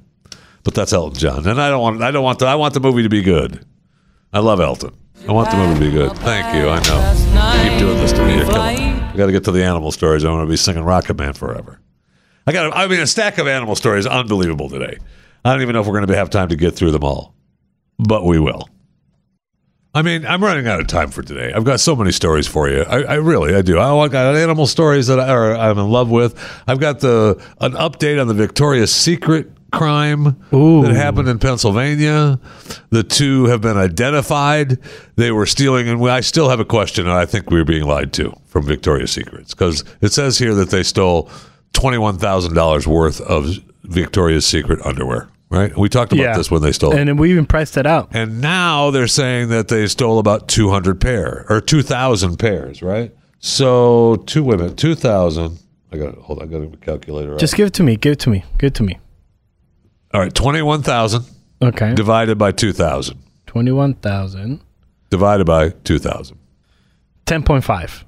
[0.64, 2.02] But that's Elton John, and I don't want.
[2.04, 2.46] I don't want the.
[2.46, 3.66] I want the movie to be good.
[4.34, 4.92] I love Elton.
[5.28, 6.12] I want the movie to be good.
[6.20, 6.70] Thank you.
[6.70, 7.64] I know.
[7.64, 8.87] You keep doing this to me.
[9.18, 10.24] I got to get to the animal stories.
[10.24, 11.80] I want to be singing Rocket Man forever.
[12.46, 12.78] I got.
[12.78, 14.06] I mean, a stack of animal stories.
[14.06, 15.00] Unbelievable today.
[15.44, 17.34] I don't even know if we're going to have time to get through them all,
[17.98, 18.70] but we will.
[19.96, 21.52] I mean, I'm running out of time for today.
[21.52, 22.84] I've got so many stories for you.
[22.84, 23.80] I, I really, I do.
[23.80, 26.40] I got animal stories that I, I'm in love with.
[26.68, 30.82] I've got the an update on the Victoria's Secret crime Ooh.
[30.84, 32.40] that happened in Pennsylvania.
[32.90, 34.78] The two have been identified.
[35.16, 37.06] They were stealing, and I still have a question.
[37.08, 40.54] And I think we were being lied to from Victoria's Secrets because it says here
[40.56, 41.30] that they stole
[41.74, 45.28] twenty-one thousand dollars worth of Victoria's Secret underwear.
[45.50, 45.76] Right?
[45.78, 46.38] We talked about Yeah.
[46.38, 46.92] this when they stole.
[46.92, 47.00] it.
[47.00, 48.10] And then we even priced it out.
[48.14, 53.16] And now they're saying that they stole about 200 pair or 2,000 pairs, right?
[53.40, 55.58] So two women, 2,000.
[55.94, 56.40] I got hold.
[56.42, 57.34] on, I got a calculator.
[57.34, 57.40] out.
[57.40, 57.96] Just give it to me.
[57.96, 58.44] Give it to me.
[58.58, 58.98] Give it to me.
[60.14, 60.34] All right.
[60.34, 61.24] 21,000
[61.62, 61.94] Okay.
[61.96, 64.62] divided by 2,000 Twenty-one thousand.
[65.10, 66.38] divided by 2,000.
[67.26, 68.06] Ten point five.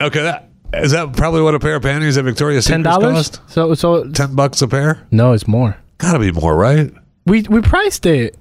[0.00, 3.40] Okay, that is that probably what a pair of panties at Victoria's Secret cost?
[3.48, 5.06] So so Ten bucks a pair?
[5.10, 5.76] no, it's more.
[5.98, 6.92] Got to be more, right?
[7.26, 8.36] We we priced it.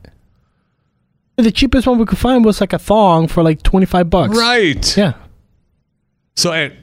[1.35, 4.35] The cheapest one we could find was like a thong for like twenty five bucks.
[4.37, 4.95] Right.
[4.97, 5.13] Yeah.
[6.35, 6.75] So an-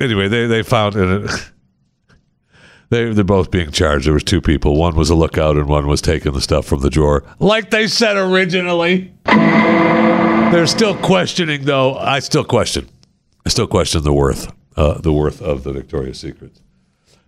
[0.00, 1.30] anyway, they they found it.
[2.88, 4.06] They they're both being charged.
[4.06, 4.76] There was two people.
[4.76, 7.88] One was a lookout, and one was taking the stuff from the drawer, like they
[7.88, 9.12] said originally.
[9.24, 11.96] They're still questioning, though.
[11.96, 12.88] I still question.
[13.44, 16.60] I still question the worth, uh, the worth of the Victoria's Secret.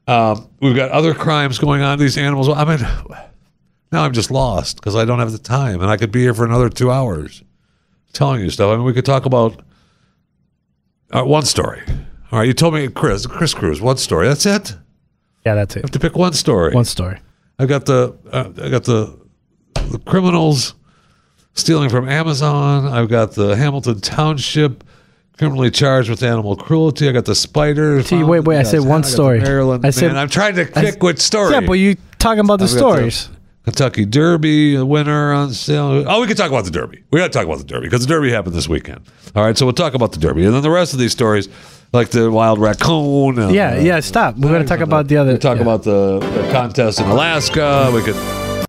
[0.06, 1.98] Um, we've got other crimes going on.
[1.98, 2.48] These animals.
[2.48, 2.80] I mean,
[3.90, 6.34] now I'm just lost because I don't have the time, and I could be here
[6.34, 7.42] for another two hours
[8.12, 8.70] telling you stuff.
[8.70, 9.60] I mean, we could talk about
[11.10, 11.82] uh, one story.
[12.30, 14.28] All right, you told me Chris, Chris Cruz, one story.
[14.28, 14.76] That's it.
[15.46, 15.80] Yeah, that's it.
[15.80, 16.74] I have to pick one story.
[16.74, 17.18] One story.
[17.58, 19.18] I got the uh, I got the
[19.90, 20.74] the criminals
[21.54, 22.86] stealing from Amazon.
[22.86, 24.84] I've got the Hamilton Township
[25.38, 27.08] criminally charged with animal cruelty.
[27.08, 28.02] I got the spider.
[28.02, 29.40] Found wait, wait, I said one story.
[29.40, 29.86] Maryland.
[29.86, 31.52] I said- Man, I'm trying to pick s- which story.
[31.52, 33.28] Yeah, but you talking about the I've stories.
[33.64, 36.04] Kentucky Derby, a winner on sale.
[36.08, 37.02] Oh, we could talk about the Derby.
[37.10, 39.00] We got to talk about the Derby because the Derby happened this weekend.
[39.36, 41.48] All right, so we'll talk about the Derby, and then the rest of these stories,
[41.92, 43.38] like the wild raccoon.
[43.38, 44.00] and, Yeah, uh, yeah.
[44.00, 44.36] Stop.
[44.36, 45.32] We're gonna talk about the other.
[45.32, 45.62] We talk yeah.
[45.62, 47.90] about the, the contest in Alaska.
[47.94, 48.66] We could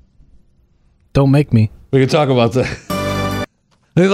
[1.13, 1.71] Don't make me.
[1.91, 2.63] we could talk about the.
[3.97, 4.05] I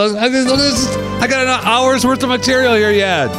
[1.22, 3.30] I got an hour's worth of material here yet,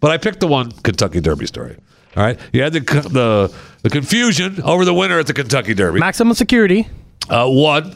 [0.00, 1.76] but I picked the one Kentucky Derby story.
[2.16, 6.00] All right, you had the the the confusion over the winner at the Kentucky Derby.
[6.00, 6.88] Maximum security.
[7.28, 7.94] Uh, one,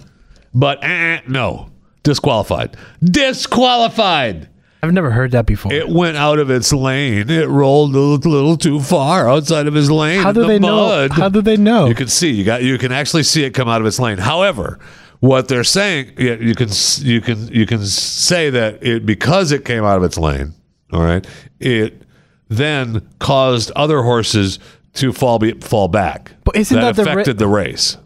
[0.52, 1.70] but eh, no,
[2.02, 2.76] disqualified.
[3.02, 4.48] Disqualified.
[4.84, 5.72] I've never heard that before.
[5.72, 7.30] It went out of its lane.
[7.30, 10.20] It rolled a little, too far outside of his lane.
[10.20, 11.10] How do the they mud.
[11.10, 11.14] know?
[11.16, 11.86] How do they know?
[11.86, 12.30] You can see.
[12.32, 12.62] You got.
[12.62, 14.18] You can actually see it come out of its lane.
[14.18, 14.78] However,
[15.20, 16.68] what they're saying, yeah, you can
[16.98, 20.52] you can you can say that it because it came out of its lane.
[20.92, 21.26] All right,
[21.60, 22.02] it
[22.48, 24.58] then caused other horses
[24.94, 26.32] to fall be, fall back.
[26.44, 27.96] But isn't that the ra- affected the race?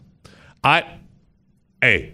[0.63, 0.85] I,
[1.81, 2.13] hey,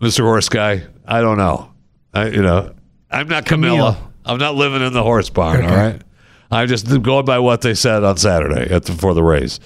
[0.00, 0.20] Mr.
[0.20, 1.70] Horse Guy, I don't know.
[2.14, 2.74] I, you know,
[3.10, 3.94] I'm not Camilla.
[3.94, 4.12] Camille.
[4.24, 5.62] I'm not living in the horse barn.
[5.64, 5.74] All Okay.
[5.76, 6.02] right.
[6.50, 9.60] I'm just going by what they said on Saturday at the, before the race.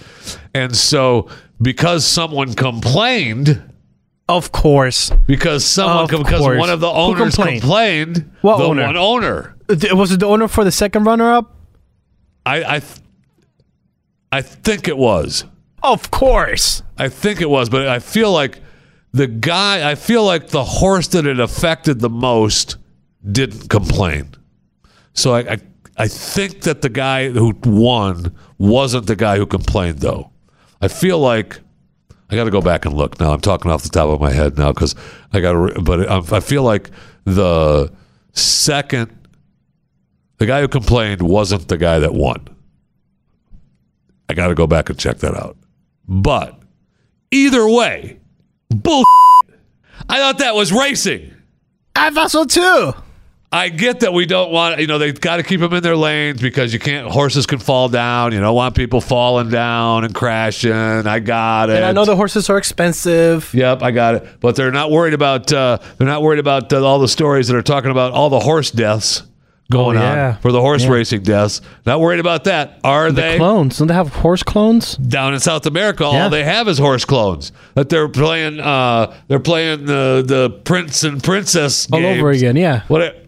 [0.55, 1.29] And so,
[1.61, 3.63] because someone complained,
[4.29, 5.11] of course.
[5.27, 6.59] because someone, Of because course.
[6.59, 7.61] one of the Who owners complained?
[7.63, 8.87] complained, What the owner?
[8.87, 9.57] one owner,
[9.95, 11.55] Was it the owner for the second runner-up?
[12.45, 13.01] I, I, th-
[14.33, 15.45] I think it was.
[15.85, 16.83] Of course.
[16.99, 18.61] I think it was, but I feel like
[19.13, 22.77] the guy, I feel like the horse that it affected the most
[23.31, 24.35] didn't complain.
[25.15, 25.59] So I, I,
[25.97, 30.31] I think that the guy who won wasn't the guy who complained, though.
[30.81, 31.61] I feel like
[32.31, 33.33] I got to go back and look now.
[33.33, 34.95] I'm talking off the top of my head now because
[35.33, 36.91] I got to, but I, feel like
[37.25, 37.93] the
[38.33, 39.15] second,
[40.39, 42.49] the guy who complained wasn't the guy that won.
[44.29, 45.59] I got to go back and check that out.
[46.09, 46.59] But
[47.31, 48.19] either way,
[48.71, 49.05] bull.
[50.09, 51.35] I thought that was racing.
[51.95, 52.95] I thought so too.
[53.55, 55.95] I get that we don't want, you know, they've got to keep them in their
[55.97, 58.33] lanes because you can't, horses can fall down.
[58.33, 60.73] You don't want people falling down and crashing.
[60.73, 61.77] I got it.
[61.77, 63.53] And I know the horses are expensive.
[63.53, 64.27] Yep, I got it.
[64.41, 67.57] But they're not worried about, uh, they're not worried about uh, all the stories that
[67.57, 69.23] are talking about all the horse deaths
[69.71, 70.29] going Oh, yeah.
[70.29, 70.91] on for the horse Yeah.
[70.91, 71.61] racing deaths.
[71.87, 72.79] Not worried about that.
[72.85, 73.37] Are The they?
[73.37, 73.79] clones.
[73.79, 74.97] Don't they have horse clones?
[74.97, 76.25] down in South America, Yeah.
[76.25, 77.53] all they have is horse clones.
[77.75, 82.19] That they're playing, uh, they're playing the the prince and princess All games.
[82.19, 82.83] over again, yeah.
[82.89, 83.22] What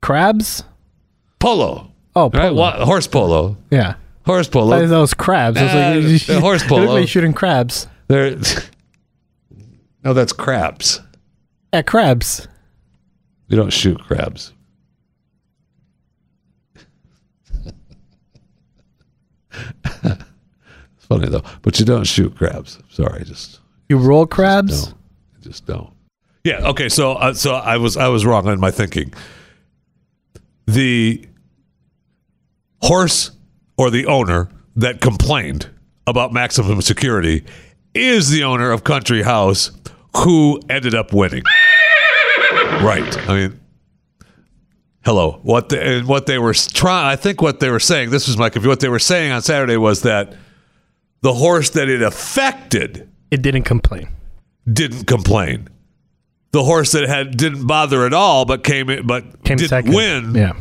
[0.00, 0.64] Crabs?
[1.38, 1.90] polo?
[2.16, 2.48] Oh, Right?
[2.48, 2.54] polo.
[2.54, 3.56] What, horse polo.
[3.70, 3.94] Yeah.
[4.26, 4.86] Horse polo.
[4.86, 5.56] those crabs.
[5.58, 6.92] Uh, like, horse polo.
[6.94, 7.86] like shooting crabs.
[8.08, 8.36] They're
[10.04, 11.00] no, that's crabs.
[11.72, 12.46] Yeah, crabs.
[13.48, 14.52] You don't shoot crabs.
[19.84, 20.14] it's
[21.08, 22.78] funny though, but you don't shoot crabs.
[22.90, 24.86] Sorry, just You roll crabs?
[24.86, 24.94] don't.
[25.40, 25.90] Just don't.
[26.44, 26.66] Yeah.
[26.68, 26.88] Okay.
[26.88, 29.12] So, uh, so I was I was wrong in my thinking.
[30.68, 31.26] The
[32.82, 33.30] horse
[33.78, 35.70] or the owner that complained
[36.06, 37.44] about maximum security
[37.94, 39.70] is the owner of Country House,
[40.18, 41.42] who ended up winning.
[42.82, 43.16] Right.
[43.28, 43.60] I mean,
[45.06, 45.40] hello.
[45.42, 48.10] What the, and what they were trying, I think what they were saying.
[48.10, 48.68] This was my confusion.
[48.68, 50.34] What they were saying on Saturday was that
[51.22, 54.08] the horse that it affected It didn't complain.
[54.70, 55.68] didn't complain.
[56.52, 59.92] The horse that had didn't bother at all, but came in, but Came didn't second.
[59.94, 60.54] win, Yeah.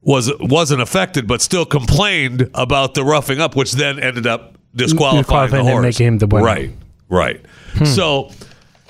[0.00, 5.16] was wasn't affected, but still complained about the roughing up, which then ended up disqualifying
[5.16, 5.22] the
[5.58, 6.44] Disqualifying horse, making him the winner.
[6.44, 6.70] Right,
[7.10, 7.40] right.
[7.74, 7.84] Hmm.
[7.84, 8.30] So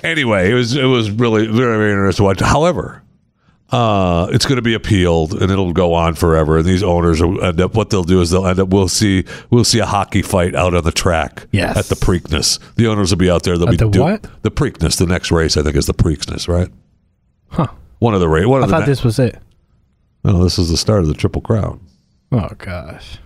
[0.03, 2.39] anyway, it was it was really very very interesting to watch.
[2.39, 3.03] However,
[3.69, 6.57] uh, it's going to be appealed and it'll go on forever.
[6.57, 9.25] And these owners will end up what they'll do is they'll end up we'll see
[9.49, 11.45] we'll see a hockey fight out on the track.
[11.51, 11.75] Yes.
[11.77, 12.59] at the Preakness.
[12.75, 13.57] The owners will be out there.
[13.57, 14.25] They'll At be the do- what?
[14.43, 14.97] The Preakness.
[14.97, 16.69] The next race I think is the Preakness, right?
[17.49, 17.67] Huh.
[17.99, 18.45] One of the race.
[18.45, 19.37] One I of the thought ne- this was it.
[20.23, 21.79] No, this is the start of the Triple Crown.
[22.31, 23.17] Oh, gosh.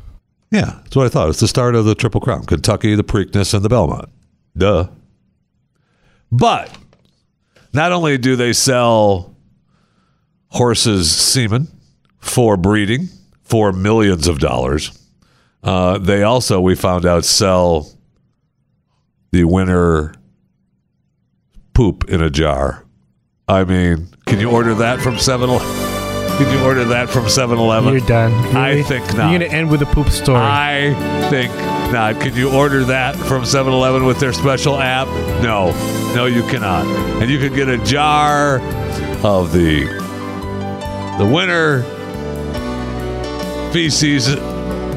[0.52, 1.30] Yeah, that's what I thought.
[1.30, 2.46] It's the start of the Triple Crown.
[2.46, 4.10] Kentucky, the Preakness, and the Belmont.
[4.56, 4.88] Duh.
[6.32, 6.76] But
[7.74, 9.36] not only do they sell
[10.52, 11.68] horses semen
[12.20, 13.08] for breeding
[13.44, 14.98] for millions of dollars,
[15.64, 17.90] uh, they also, we found out, sell
[19.32, 20.14] the winter
[21.74, 22.86] poop in a jar.
[23.48, 27.94] I mean, can you order that from 7 Can you order that from 7 Eleven?
[27.94, 28.32] You're done.
[28.56, 30.40] I think think You're going to end with a poop story.
[30.40, 30.94] I
[31.30, 31.54] think
[31.92, 32.20] not.
[32.22, 35.08] Can you order that from 7 Eleven with their special app?
[35.44, 35.72] No.
[36.16, 36.86] No, you cannot.
[37.22, 38.60] And you can get a jar
[39.24, 39.86] of the
[41.22, 41.84] the winter
[43.72, 44.34] feces.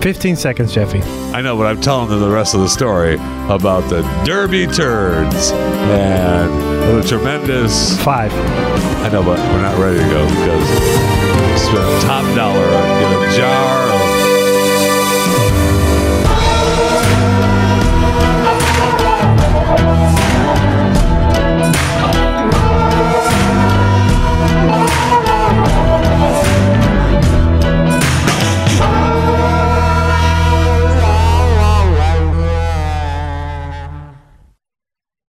[0.03, 1.03] 15 seconds, Jeffy.
[1.35, 3.17] I know, but I'm telling them the rest of the story
[3.51, 6.51] about the Derby turds and
[6.97, 8.03] the tremendous.
[8.03, 8.33] Five.
[9.05, 13.35] I know, but we're not ready to go because we spent top dollar on get
[13.35, 13.94] a jar